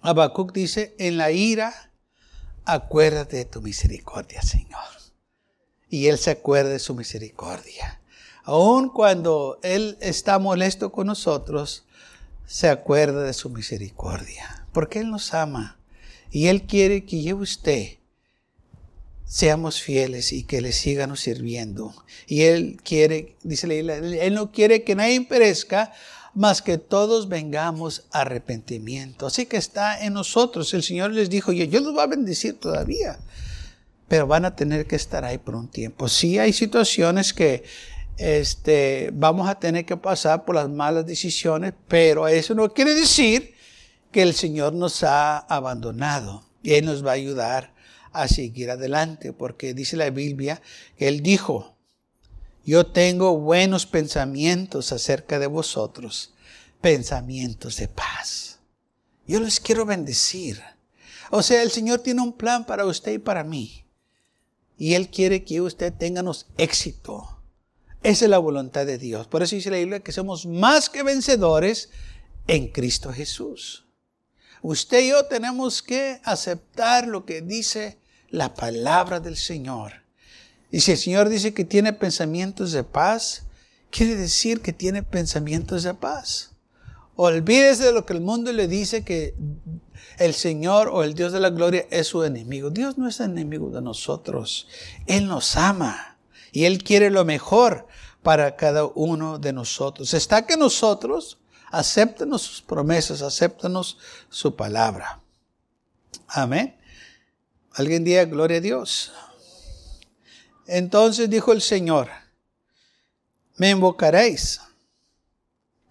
Habacuc 0.00 0.52
dice, 0.52 0.94
en 0.98 1.16
la 1.16 1.30
ira 1.30 1.92
acuérdate 2.64 3.38
de 3.38 3.44
tu 3.44 3.62
misericordia, 3.62 4.42
Señor. 4.42 4.80
Y 5.88 6.06
Él 6.06 6.18
se 6.18 6.30
acuerda 6.30 6.70
de 6.70 6.78
su 6.78 6.94
misericordia. 6.94 8.00
Aun 8.44 8.88
cuando 8.88 9.58
Él 9.62 9.98
está 10.00 10.38
molesto 10.38 10.90
con 10.90 11.06
nosotros, 11.06 11.84
se 12.46 12.68
acuerda 12.68 13.22
de 13.22 13.32
su 13.32 13.50
misericordia. 13.50 14.66
Porque 14.72 15.00
Él 15.00 15.10
nos 15.10 15.34
ama. 15.34 15.78
Y 16.30 16.46
Él 16.46 16.62
quiere 16.62 17.04
que 17.04 17.22
yo 17.22 17.36
usted 17.36 17.98
seamos 19.24 19.80
fieles 19.80 20.32
y 20.32 20.44
que 20.44 20.60
le 20.60 20.72
sigamos 20.72 21.20
sirviendo. 21.20 21.94
Y 22.26 22.42
Él 22.42 22.80
quiere, 22.82 23.36
dice 23.42 23.66
la 23.66 23.94
Él 23.94 24.34
no 24.34 24.50
quiere 24.50 24.82
que 24.82 24.94
nadie 24.94 25.20
perezca, 25.22 25.92
más 26.34 26.62
que 26.62 26.78
todos 26.78 27.28
vengamos 27.28 28.04
a 28.10 28.22
arrepentimiento. 28.22 29.26
Así 29.26 29.46
que 29.46 29.56
está 29.56 30.04
en 30.04 30.14
nosotros. 30.14 30.72
El 30.74 30.82
Señor 30.82 31.10
les 31.12 31.28
dijo, 31.28 31.52
yo, 31.52 31.64
yo 31.64 31.80
los 31.80 31.92
voy 31.92 32.02
a 32.02 32.06
bendecir 32.06 32.58
todavía, 32.58 33.18
pero 34.08 34.26
van 34.26 34.44
a 34.44 34.56
tener 34.56 34.86
que 34.86 34.96
estar 34.96 35.24
ahí 35.24 35.38
por 35.38 35.54
un 35.54 35.68
tiempo. 35.68 36.08
Sí 36.08 36.38
hay 36.38 36.52
situaciones 36.52 37.32
que 37.32 37.64
este, 38.16 39.10
vamos 39.12 39.48
a 39.48 39.58
tener 39.58 39.84
que 39.84 39.96
pasar 39.96 40.44
por 40.44 40.54
las 40.54 40.68
malas 40.68 41.06
decisiones, 41.06 41.74
pero 41.88 42.28
eso 42.28 42.54
no 42.54 42.72
quiere 42.72 42.94
decir 42.94 43.54
que 44.10 44.22
el 44.22 44.34
Señor 44.34 44.74
nos 44.74 45.02
ha 45.02 45.38
abandonado 45.38 46.44
y 46.62 46.74
Él 46.74 46.84
nos 46.84 47.04
va 47.04 47.10
a 47.12 47.14
ayudar 47.14 47.72
a 48.12 48.28
seguir 48.28 48.70
adelante, 48.70 49.32
porque 49.32 49.72
dice 49.72 49.96
la 49.96 50.10
Biblia 50.10 50.60
que 50.98 51.08
Él 51.08 51.22
dijo, 51.22 51.71
yo 52.64 52.86
tengo 52.86 53.38
buenos 53.38 53.86
pensamientos 53.86 54.92
acerca 54.92 55.38
de 55.38 55.46
vosotros, 55.46 56.32
pensamientos 56.80 57.76
de 57.76 57.88
paz. 57.88 58.58
Yo 59.26 59.40
les 59.40 59.60
quiero 59.60 59.84
bendecir. 59.84 60.62
O 61.30 61.42
sea, 61.42 61.62
el 61.62 61.70
Señor 61.70 62.00
tiene 62.00 62.22
un 62.22 62.32
plan 62.32 62.64
para 62.66 62.84
usted 62.84 63.12
y 63.12 63.18
para 63.18 63.42
mí. 63.44 63.84
Y 64.76 64.94
Él 64.94 65.08
quiere 65.08 65.44
que 65.44 65.60
usted 65.60 65.92
tenganos 65.92 66.46
éxito. 66.56 67.38
Esa 68.02 68.24
es 68.24 68.30
la 68.30 68.38
voluntad 68.38 68.84
de 68.84 68.98
Dios. 68.98 69.28
Por 69.28 69.42
eso 69.42 69.54
dice 69.54 69.70
la 69.70 69.78
Biblia 69.78 70.00
que 70.00 70.12
somos 70.12 70.44
más 70.46 70.90
que 70.90 71.02
vencedores 71.02 71.90
en 72.46 72.68
Cristo 72.68 73.12
Jesús. 73.12 73.86
Usted 74.60 75.00
y 75.00 75.08
yo 75.10 75.26
tenemos 75.26 75.82
que 75.82 76.20
aceptar 76.24 77.06
lo 77.06 77.24
que 77.24 77.42
dice 77.42 77.98
la 78.28 78.54
palabra 78.54 79.20
del 79.20 79.36
Señor. 79.36 80.01
Y 80.72 80.80
si 80.80 80.92
el 80.92 80.98
Señor 80.98 81.28
dice 81.28 81.52
que 81.52 81.66
tiene 81.66 81.92
pensamientos 81.92 82.72
de 82.72 82.82
paz, 82.82 83.44
quiere 83.90 84.16
decir 84.16 84.62
que 84.62 84.72
tiene 84.72 85.02
pensamientos 85.02 85.82
de 85.82 85.92
paz. 85.92 86.52
Olvídese 87.14 87.84
de 87.84 87.92
lo 87.92 88.06
que 88.06 88.14
el 88.14 88.22
mundo 88.22 88.50
le 88.52 88.66
dice 88.66 89.04
que 89.04 89.34
el 90.18 90.32
Señor 90.32 90.88
o 90.88 91.04
el 91.04 91.12
Dios 91.14 91.32
de 91.32 91.40
la 91.40 91.50
gloria 91.50 91.86
es 91.90 92.06
su 92.06 92.24
enemigo. 92.24 92.70
Dios 92.70 92.96
no 92.96 93.06
es 93.06 93.20
enemigo 93.20 93.68
de 93.68 93.82
nosotros. 93.82 94.66
Él 95.06 95.26
nos 95.28 95.56
ama 95.56 96.16
y 96.52 96.64
Él 96.64 96.82
quiere 96.82 97.10
lo 97.10 97.26
mejor 97.26 97.86
para 98.22 98.56
cada 98.56 98.86
uno 98.86 99.38
de 99.38 99.52
nosotros. 99.52 100.14
Está 100.14 100.46
que 100.46 100.56
nosotros 100.56 101.38
acéptenos 101.70 102.40
sus 102.40 102.62
promesas, 102.62 103.20
acéptenos 103.20 103.98
su 104.30 104.56
palabra. 104.56 105.20
Amén. 106.28 106.76
Alguien 107.74 108.04
diga 108.04 108.24
gloria 108.24 108.56
a 108.56 108.60
Dios. 108.60 109.12
Entonces 110.74 111.28
dijo 111.28 111.52
el 111.52 111.60
Señor, 111.60 112.08
me 113.56 113.68
invocaréis, 113.68 114.58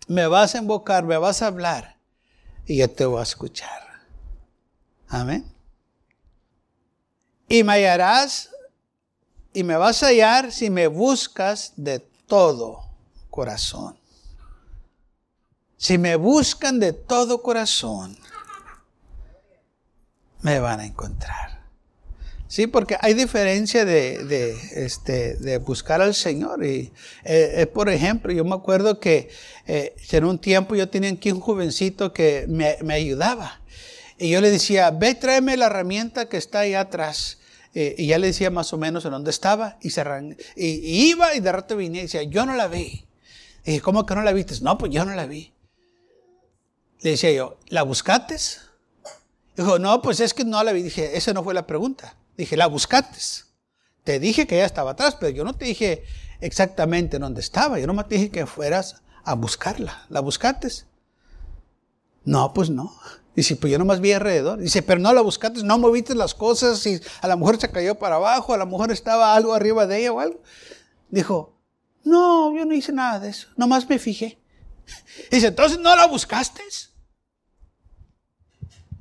me 0.07 0.25
vas 0.25 0.55
a 0.55 0.57
invocar, 0.57 1.03
me 1.03 1.17
vas 1.17 1.43
a 1.43 1.47
hablar 1.47 1.97
y 2.65 2.77
yo 2.77 2.89
te 2.89 3.05
voy 3.05 3.19
a 3.19 3.21
escuchar. 3.21 3.79
Amén. 5.07 5.45
Y 7.47 7.63
me 7.63 7.73
hallarás 7.73 8.49
y 9.53 9.63
me 9.63 9.75
vas 9.75 10.01
a 10.01 10.07
hallar 10.07 10.51
si 10.51 10.71
me 10.71 10.87
buscas 10.87 11.73
de 11.75 11.99
todo 12.25 12.81
corazón. 13.29 13.99
Si 15.77 15.99
me 15.99 16.15
buscan 16.15 16.79
de 16.79 16.93
todo 16.93 17.43
corazón, 17.43 18.17
me 20.41 20.59
van 20.59 20.79
a 20.79 20.85
encontrar. 20.87 21.60
Sí, 22.51 22.67
porque 22.67 22.97
hay 22.99 23.13
diferencia 23.13 23.85
de, 23.85 24.57
este, 24.73 25.35
de 25.35 25.57
buscar 25.59 26.01
al 26.01 26.13
Señor. 26.13 26.65
Y, 26.65 26.91
eh, 27.23 27.53
eh, 27.61 27.65
por 27.65 27.87
ejemplo, 27.87 28.33
yo 28.33 28.43
me 28.43 28.55
acuerdo 28.55 28.99
que 28.99 29.29
eh, 29.67 29.95
en 30.11 30.25
un 30.25 30.37
tiempo 30.37 30.75
yo 30.75 30.89
tenía 30.89 31.11
aquí 31.11 31.31
un 31.31 31.39
jovencito 31.39 32.11
que 32.11 32.47
me, 32.49 32.75
me, 32.83 32.95
ayudaba. 32.95 33.61
Y 34.17 34.31
yo 34.31 34.41
le 34.41 34.51
decía, 34.51 34.91
ve, 34.91 35.15
tráeme 35.15 35.55
la 35.55 35.67
herramienta 35.67 36.27
que 36.27 36.35
está 36.35 36.59
ahí 36.59 36.73
atrás. 36.73 37.37
y 37.73 38.07
ya 38.07 38.17
le 38.17 38.27
decía 38.27 38.49
más 38.49 38.73
o 38.73 38.77
menos 38.77 39.05
en 39.05 39.11
dónde 39.11 39.31
estaba. 39.31 39.77
Y, 39.81 39.91
se 39.91 40.03
y, 40.57 41.07
iba 41.07 41.33
y 41.33 41.39
de 41.39 41.53
rato 41.53 41.77
venía 41.77 42.01
y 42.01 42.07
decía, 42.07 42.23
yo 42.23 42.45
no 42.45 42.53
la 42.55 42.67
vi. 42.67 43.05
Y 43.63 43.71
dije, 43.71 43.81
¿cómo 43.81 44.05
que 44.05 44.13
no 44.13 44.23
la 44.23 44.33
viste? 44.33 44.55
No, 44.61 44.77
pues 44.77 44.91
yo 44.91 45.05
no 45.05 45.15
la 45.15 45.25
vi. 45.25 45.53
Le 46.99 47.11
decía 47.11 47.31
yo, 47.31 47.59
¿la 47.67 47.83
buscaste? 47.83 48.35
Dijo, 49.55 49.79
no, 49.79 50.01
pues 50.01 50.19
es 50.19 50.33
que 50.33 50.43
no 50.43 50.61
la 50.65 50.73
vi. 50.73 50.81
Dije, 50.81 51.15
esa 51.15 51.31
no 51.31 51.45
fue 51.45 51.53
la 51.53 51.65
pregunta. 51.65 52.17
Dije, 52.41 52.57
la 52.57 52.65
buscaste. 52.65 53.19
Te 54.03 54.19
dije 54.19 54.47
que 54.47 54.55
ella 54.55 54.65
estaba 54.65 54.91
atrás, 54.91 55.15
pero 55.19 55.29
yo 55.29 55.43
no 55.43 55.53
te 55.53 55.65
dije 55.65 56.03
exactamente 56.39 57.19
dónde 57.19 57.39
estaba. 57.39 57.77
Yo 57.77 57.85
nomás 57.85 58.07
te 58.07 58.15
dije 58.15 58.31
que 58.31 58.47
fueras 58.47 59.03
a 59.23 59.35
buscarla. 59.35 60.07
¿La 60.09 60.21
buscaste? 60.21 60.67
No, 62.25 62.51
pues 62.51 62.71
no. 62.71 62.95
Dice, 63.35 63.57
pues 63.57 63.71
yo 63.71 63.77
nomás 63.77 63.99
vi 64.01 64.11
alrededor. 64.11 64.57
Dice, 64.57 64.81
pero 64.81 64.99
no 64.99 65.13
la 65.13 65.21
buscaste, 65.21 65.61
no 65.61 65.77
moviste 65.77 66.15
las 66.15 66.33
cosas 66.33 66.83
y 66.87 66.99
a 67.21 67.27
lo 67.27 67.37
mejor 67.37 67.61
se 67.61 67.69
cayó 67.69 67.93
para 67.93 68.15
abajo, 68.15 68.55
a 68.55 68.57
lo 68.57 68.65
mejor 68.65 68.91
estaba 68.91 69.35
algo 69.35 69.53
arriba 69.53 69.85
de 69.85 69.99
ella 69.99 70.13
o 70.13 70.19
algo. 70.19 70.41
Dijo, 71.11 71.55
no, 72.03 72.57
yo 72.57 72.65
no 72.65 72.73
hice 72.73 72.91
nada 72.91 73.19
de 73.19 73.29
eso, 73.29 73.49
nomás 73.55 73.87
me 73.87 73.99
fijé. 73.99 74.41
Dice, 75.29 75.45
entonces 75.45 75.77
no 75.77 75.95
la 75.95 76.07
buscaste 76.07 76.63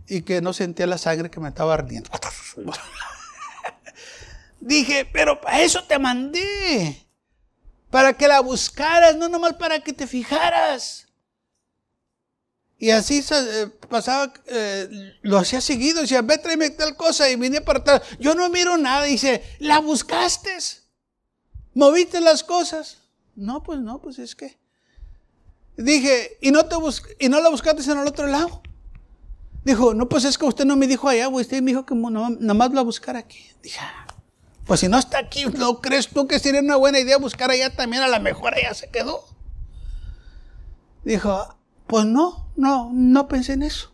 y 0.07 0.21
que 0.21 0.43
no 0.43 0.53
sentía 0.53 0.87
la 0.87 0.99
sangre 0.99 1.31
que 1.31 1.41
me 1.41 1.49
estaba 1.49 1.73
ardiendo. 1.73 2.11
Dije, 4.61 5.09
pero 5.11 5.41
para 5.41 5.63
eso 5.63 5.83
te 5.85 5.99
mandé. 5.99 7.07
Para 7.91 8.13
que 8.13 8.29
la 8.29 8.41
buscaras, 8.41 9.17
no 9.17 9.29
nomás 9.29 9.55
para 9.55 9.81
que 9.81 9.93
te 9.93 10.07
fijaras. 10.07 11.09
Y 12.79 12.91
así 12.91 13.23
eh, 13.31 13.67
pasaba, 13.89 14.33
eh, 14.47 14.89
lo 15.23 15.39
hacía 15.39 15.61
seguido. 15.61 16.01
Decía, 16.01 16.23
ve, 16.23 16.39
tráeme 16.39 16.71
tal 16.71 16.97
cosa. 16.97 17.29
Y 17.29 17.37
vine 17.37 17.61
para 17.61 17.81
atrás. 17.81 18.03
Yo 18.19 18.35
no 18.35 18.49
miro 18.49 18.79
nada. 18.79 19.05
Dice, 19.05 19.43
¿la 19.59 19.81
buscaste? 19.81 20.51
¿Moviste 21.75 22.21
las 22.21 22.43
cosas? 22.43 22.99
No, 23.37 23.63
pues 23.63 23.81
no, 23.81 24.01
pues 24.01 24.19
es 24.19 24.35
que. 24.35 24.59
Dije, 25.77 26.39
¿y 26.41 26.51
no, 26.51 26.67
te 26.67 26.77
y 27.19 27.29
no 27.29 27.41
la 27.41 27.49
buscaste 27.49 27.83
en 27.91 27.99
el 27.99 28.07
otro 28.07 28.27
lado? 28.27 28.63
Dijo, 29.65 29.93
no, 29.93 30.09
pues 30.09 30.25
es 30.25 30.39
que 30.39 30.47
usted 30.47 30.65
no 30.65 30.77
me 30.77 30.87
dijo 30.87 31.09
allá, 31.09 31.29
usted 31.29 31.61
me 31.61 31.73
dijo 31.73 31.85
que 31.85 31.95
nada 31.95 32.55
más 32.55 32.71
lo 32.71 32.81
a 32.81 32.85
buscar 32.85 33.17
aquí. 33.17 33.47
Dije, 33.63 33.79
ah, 33.81 34.07
pues 34.71 34.79
si 34.79 34.89
no 34.89 35.01
está 35.01 35.19
aquí, 35.19 35.47
¿no 35.47 35.81
crees 35.81 36.07
tú 36.07 36.29
que 36.29 36.39
sería 36.39 36.61
una 36.61 36.77
buena 36.77 37.01
idea 37.01 37.19
buscar 37.19 37.51
allá 37.51 37.75
también? 37.75 38.05
A 38.05 38.07
lo 38.07 38.21
mejor 38.21 38.55
allá 38.55 38.73
se 38.73 38.89
quedó. 38.89 39.25
Dijo, 41.03 41.59
pues 41.89 42.05
no, 42.05 42.53
no, 42.55 42.89
no 42.93 43.27
pensé 43.27 43.55
en 43.55 43.65
eso. 43.65 43.93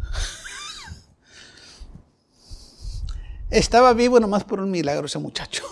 Estaba 3.50 3.92
vivo 3.92 4.18
nomás 4.18 4.44
por 4.44 4.60
un 4.60 4.70
milagro 4.70 5.04
ese 5.04 5.18
muchacho. 5.18 5.62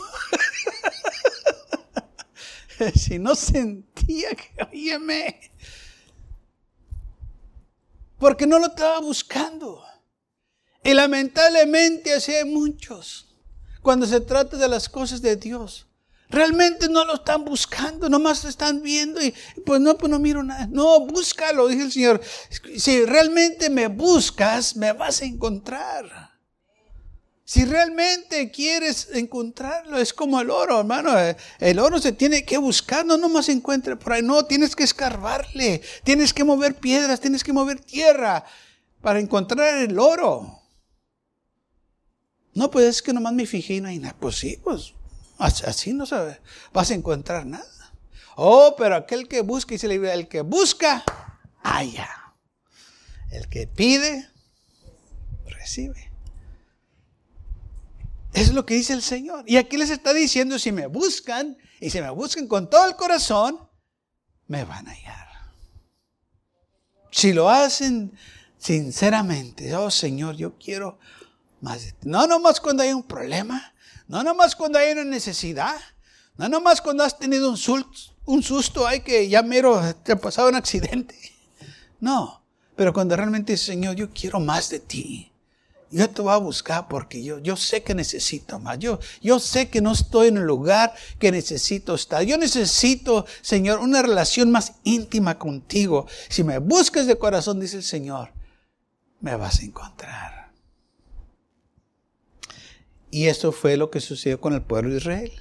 si 2.95 3.19
no 3.19 3.35
sentía 3.35 4.35
que, 4.35 4.53
óyeme, 4.71 5.51
porque 8.19 8.47
no 8.47 8.59
lo 8.59 8.67
estaba 8.67 9.01
buscando. 9.01 9.83
Y 10.85 10.93
lamentablemente 10.93 12.13
así 12.13 12.35
hay 12.35 12.45
muchos 12.45 13.30
cuando 13.83 14.07
se 14.07 14.21
trata 14.21 14.57
de 14.57 14.69
las 14.69 14.89
cosas 14.89 15.23
de 15.23 15.37
Dios. 15.37 15.87
Realmente 16.31 16.89
no 16.89 17.05
lo 17.05 17.15
están 17.15 17.45
buscando, 17.45 18.09
nomás 18.09 18.45
lo 18.45 18.51
están 18.51 18.83
viendo 18.83 19.21
y 19.21 19.35
pues 19.67 19.81
no, 19.81 19.99
pues 19.99 20.11
no 20.11 20.19
miro 20.21 20.45
nada. 20.45 20.69
No, 20.71 21.01
búscalo, 21.01 21.67
dice 21.67 21.83
el 21.83 21.93
Señor. 21.93 22.21
Si 22.77 23.05
realmente 23.05 23.69
me 23.69 23.89
buscas, 23.89 24.77
me 24.77 24.93
vas 24.93 25.23
a 25.23 25.25
encontrar. 25.25 26.31
Si 27.45 27.65
realmente 27.65 28.49
quieres 28.53 29.09
encontrarlo, 29.13 29.99
es 29.99 30.13
como 30.13 30.41
el 30.41 30.51
oro, 30.51 30.79
hermano. 30.79 31.11
El 31.59 31.81
oro 31.81 31.99
se 31.99 32.13
tiene 32.13 32.45
que 32.45 32.59
buscar, 32.59 33.05
no 33.05 33.17
nomás 33.17 33.47
se 33.47 33.53
encuentre 33.53 33.97
por 33.97 34.13
ahí. 34.13 34.23
No, 34.23 34.45
tienes 34.45 34.77
que 34.77 34.85
escarbarle, 34.85 35.83
tienes 36.05 36.33
que 36.33 36.45
mover 36.45 36.77
piedras, 36.77 37.19
tienes 37.19 37.43
que 37.43 37.53
mover 37.53 37.81
tierra 37.81 38.45
para 39.03 39.19
encontrar 39.19 39.79
el 39.79 39.99
oro. 39.99 40.60
No, 42.55 42.71
pues 42.71 42.87
es 42.87 43.03
que 43.03 43.13
nomás 43.13 43.33
me 43.33 43.47
fijé 43.47 43.75
y 43.75 43.81
no 43.81 43.89
hay 43.89 43.99
nada. 43.99 44.17
Pues 44.19 44.37
sí, 44.37 44.59
pues 44.63 44.95
así 45.39 45.93
no 45.93 46.07
sabes, 46.07 46.39
vas 46.73 46.91
a 46.91 46.95
encontrar 46.95 47.47
nada. 47.47 47.67
Oh, 48.37 48.75
pero 48.77 48.97
aquel 48.97 49.29
que 49.29 49.43
busca, 49.43 49.75
y 49.75 49.79
se 49.79 49.89
le 49.89 50.13
el 50.13 50.29
que 50.29 50.43
busca, 50.43 51.05
haya. 51.63 52.09
El 53.31 53.49
que 53.49 53.67
pide, 53.67 54.29
recibe. 55.47 56.11
Es 58.33 58.53
lo 58.53 58.65
que 58.65 58.75
dice 58.75 58.93
el 58.93 59.03
Señor. 59.03 59.45
Y 59.47 59.57
aquí 59.57 59.77
les 59.77 59.91
está 59.91 60.13
diciendo, 60.13 60.59
si 60.59 60.73
me 60.73 60.87
buscan, 60.87 61.59
y 61.81 61.91
si 61.91 62.01
me 62.01 62.11
buscan 62.11 62.47
con 62.47 62.71
todo 62.71 62.87
el 62.87 62.97
corazón, 62.97 63.59
me 64.47 64.65
van 64.65 64.89
a 64.89 64.93
hallar. 64.93 65.29
Si 67.11 67.33
lo 67.33 67.51
hacen 67.51 68.17
sinceramente, 68.59 69.75
oh 69.75 69.91
Señor, 69.91 70.37
yo 70.37 70.57
quiero 70.59 70.99
más 71.61 71.83
ti. 71.85 72.09
No 72.09 72.27
nomás 72.27 72.61
cuando 72.61 72.83
hay 72.83 72.93
un 72.93 73.03
problema, 73.03 73.73
no 74.09 74.23
nomás 74.23 74.57
cuando 74.57 74.79
hay 74.79 74.93
una 74.93 75.05
necesidad, 75.05 75.77
no 76.37 76.49
nomás 76.49 76.81
cuando 76.81 77.05
has 77.05 77.19
tenido 77.19 77.51
un 77.51 77.57
susto, 77.57 78.15
un 78.25 78.43
susto 78.43 78.87
hay 78.87 79.01
que 79.01 79.29
ya 79.29 79.43
mero 79.43 79.81
te 80.03 80.13
ha 80.13 80.17
pasado 80.17 80.49
un 80.49 80.57
accidente. 80.57 81.17
No, 82.03 82.43
pero 82.77 82.95
cuando 82.95 83.15
realmente 83.15 83.59
Señor, 83.59 83.95
yo 83.95 84.09
quiero 84.09 84.41
más 84.41 84.71
de 84.71 84.81
ti. 84.81 85.31
Yo 85.91 86.09
te 86.09 86.23
voy 86.23 86.33
a 86.33 86.37
buscar 86.37 86.87
porque 86.89 87.23
yo, 87.23 87.41
yo 87.41 87.57
sé 87.57 87.83
que 87.83 87.95
necesito 87.95 88.59
más. 88.59 88.79
Yo, 88.79 89.01
yo 89.21 89.41
sé 89.41 89.69
que 89.69 89.81
no 89.81 89.93
estoy 89.93 90.29
en 90.29 90.39
el 90.39 90.45
lugar 90.45 90.95
que 91.19 91.33
necesito 91.33 91.95
estar. 91.95 92.23
Yo 92.23 92.39
necesito, 92.39 93.27
Señor, 93.43 93.81
una 93.81 94.01
relación 94.01 94.51
más 94.51 94.75
íntima 94.85 95.37
contigo. 95.37 96.07
Si 96.29 96.45
me 96.45 96.59
buscas 96.59 97.07
de 97.07 97.19
corazón, 97.19 97.59
dice 97.59 97.77
el 97.77 97.83
Señor, 97.83 98.33
me 99.21 99.35
vas 99.35 99.59
a 99.61 99.65
encontrar. 99.65 100.40
Y 103.11 103.27
esto 103.27 103.53
fue 103.53 103.77
lo 103.77 103.91
que 103.91 104.01
sucedió 104.01 104.41
con 104.41 104.55
el 104.55 104.63
pueblo 104.63 104.91
de 104.91 104.99
Israel. 104.99 105.33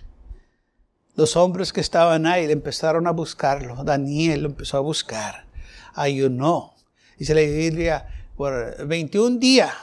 Los 1.15 1.35
hombres 1.35 1.73
que 1.73 1.81
estaban 1.81 2.25
ahí 2.25 2.49
empezaron 2.51 3.07
a 3.07 3.11
buscarlo. 3.11 3.83
Daniel 3.83 4.43
lo 4.43 4.49
empezó 4.49 4.77
a 4.77 4.81
buscar. 4.81 5.45
Ayunó. 5.93 6.75
Dice 7.17 7.35
la 7.35 7.41
Biblia, 7.41 8.07
por 8.35 8.87
21 8.87 9.37
días 9.37 9.73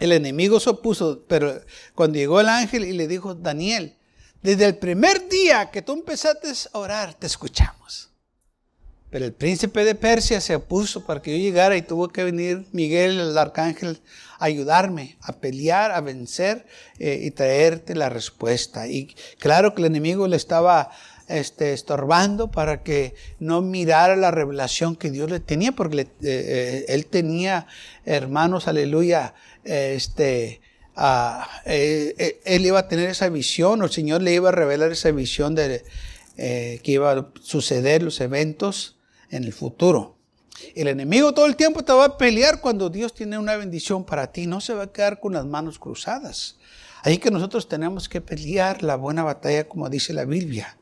el 0.00 0.12
enemigo 0.12 0.58
se 0.58 0.70
opuso, 0.70 1.24
pero 1.28 1.60
cuando 1.94 2.18
llegó 2.18 2.40
el 2.40 2.48
ángel 2.48 2.84
y 2.84 2.92
le 2.92 3.06
dijo, 3.06 3.34
Daniel, 3.34 3.96
desde 4.42 4.64
el 4.64 4.78
primer 4.78 5.28
día 5.28 5.70
que 5.70 5.82
tú 5.82 5.92
empezaste 5.92 6.48
a 6.72 6.78
orar, 6.78 7.14
te 7.14 7.26
escuchamos. 7.26 8.09
Pero 9.10 9.24
el 9.24 9.32
príncipe 9.32 9.84
de 9.84 9.94
Persia 9.94 10.40
se 10.40 10.54
opuso 10.54 11.04
para 11.04 11.20
que 11.20 11.32
yo 11.32 11.42
llegara 11.42 11.76
y 11.76 11.82
tuvo 11.82 12.08
que 12.08 12.24
venir 12.24 12.66
Miguel, 12.72 13.18
el 13.18 13.36
arcángel, 13.36 14.00
a 14.38 14.44
ayudarme, 14.44 15.16
a 15.20 15.32
pelear, 15.32 15.90
a 15.90 16.00
vencer 16.00 16.64
eh, 16.98 17.20
y 17.22 17.30
traerte 17.32 17.94
la 17.94 18.08
respuesta. 18.08 18.86
Y 18.86 19.14
claro 19.38 19.74
que 19.74 19.82
el 19.82 19.86
enemigo 19.86 20.28
le 20.28 20.36
estaba 20.36 20.90
este, 21.30 21.72
estorbando 21.72 22.50
para 22.50 22.82
que 22.82 23.14
no 23.38 23.62
mirara 23.62 24.16
la 24.16 24.32
revelación 24.32 24.96
que 24.96 25.10
Dios 25.10 25.30
le 25.30 25.38
tenía, 25.38 25.72
porque 25.72 26.00
eh, 26.00 26.08
eh, 26.22 26.84
él 26.88 27.06
tenía 27.06 27.68
hermanos, 28.04 28.66
aleluya, 28.66 29.34
este, 29.62 30.60
eh, 31.66 32.40
él 32.44 32.66
iba 32.66 32.80
a 32.80 32.88
tener 32.88 33.08
esa 33.08 33.28
visión, 33.28 33.80
o 33.80 33.84
el 33.84 33.92
Señor 33.92 34.22
le 34.22 34.34
iba 34.34 34.48
a 34.48 34.52
revelar 34.52 34.90
esa 34.90 35.12
visión 35.12 35.54
de 35.54 35.84
que 36.36 36.80
iba 36.84 37.12
a 37.12 37.28
suceder 37.42 38.02
los 38.02 38.20
eventos 38.20 38.96
en 39.30 39.44
el 39.44 39.52
futuro. 39.52 40.16
El 40.74 40.88
enemigo 40.88 41.32
todo 41.32 41.46
el 41.46 41.56
tiempo 41.56 41.82
te 41.82 41.92
va 41.92 42.04
a 42.04 42.18
pelear 42.18 42.60
cuando 42.60 42.90
Dios 42.90 43.14
tiene 43.14 43.38
una 43.38 43.56
bendición 43.56 44.04
para 44.04 44.30
ti, 44.30 44.46
no 44.46 44.60
se 44.60 44.74
va 44.74 44.84
a 44.84 44.92
quedar 44.92 45.20
con 45.20 45.32
las 45.32 45.46
manos 45.46 45.78
cruzadas. 45.78 46.56
Ahí 47.02 47.18
que 47.18 47.30
nosotros 47.30 47.68
tenemos 47.68 48.08
que 48.08 48.20
pelear 48.20 48.82
la 48.82 48.96
buena 48.96 49.22
batalla, 49.22 49.66
como 49.66 49.88
dice 49.88 50.12
la 50.12 50.26
Biblia. 50.26 50.76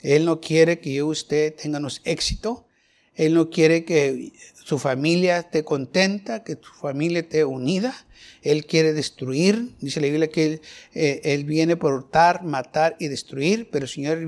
Él 0.00 0.24
no 0.24 0.40
quiere 0.40 0.80
que 0.80 0.92
yo 0.92 1.06
y 1.06 1.10
usted 1.10 1.54
tengamos 1.54 2.00
éxito. 2.04 2.66
Él 3.14 3.34
no 3.34 3.48
quiere 3.48 3.84
que 3.84 4.32
su 4.64 4.78
familia 4.78 5.38
esté 5.38 5.64
contenta, 5.64 6.42
que 6.42 6.58
su 6.60 6.72
familia 6.80 7.20
esté 7.20 7.44
unida. 7.44 7.94
Él 8.42 8.66
quiere 8.66 8.92
destruir. 8.92 9.76
Dice 9.80 10.00
la 10.00 10.08
Biblia 10.08 10.28
que 10.28 10.44
Él, 10.44 10.60
eh, 10.94 11.44
viene 11.46 11.76
por 11.76 11.94
hurtar, 11.94 12.42
matar 12.42 12.96
y 12.98 13.06
destruir, 13.06 13.70
pero 13.70 13.84
el 13.84 13.90
Señor, 13.90 14.18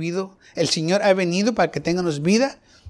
el 0.54 0.68
Señor 0.68 1.02
ha 1.02 1.12
venido 1.14 1.52
para 1.54 1.72
que 1.72 1.80
tengamos 1.80 2.22
vida 2.22 2.60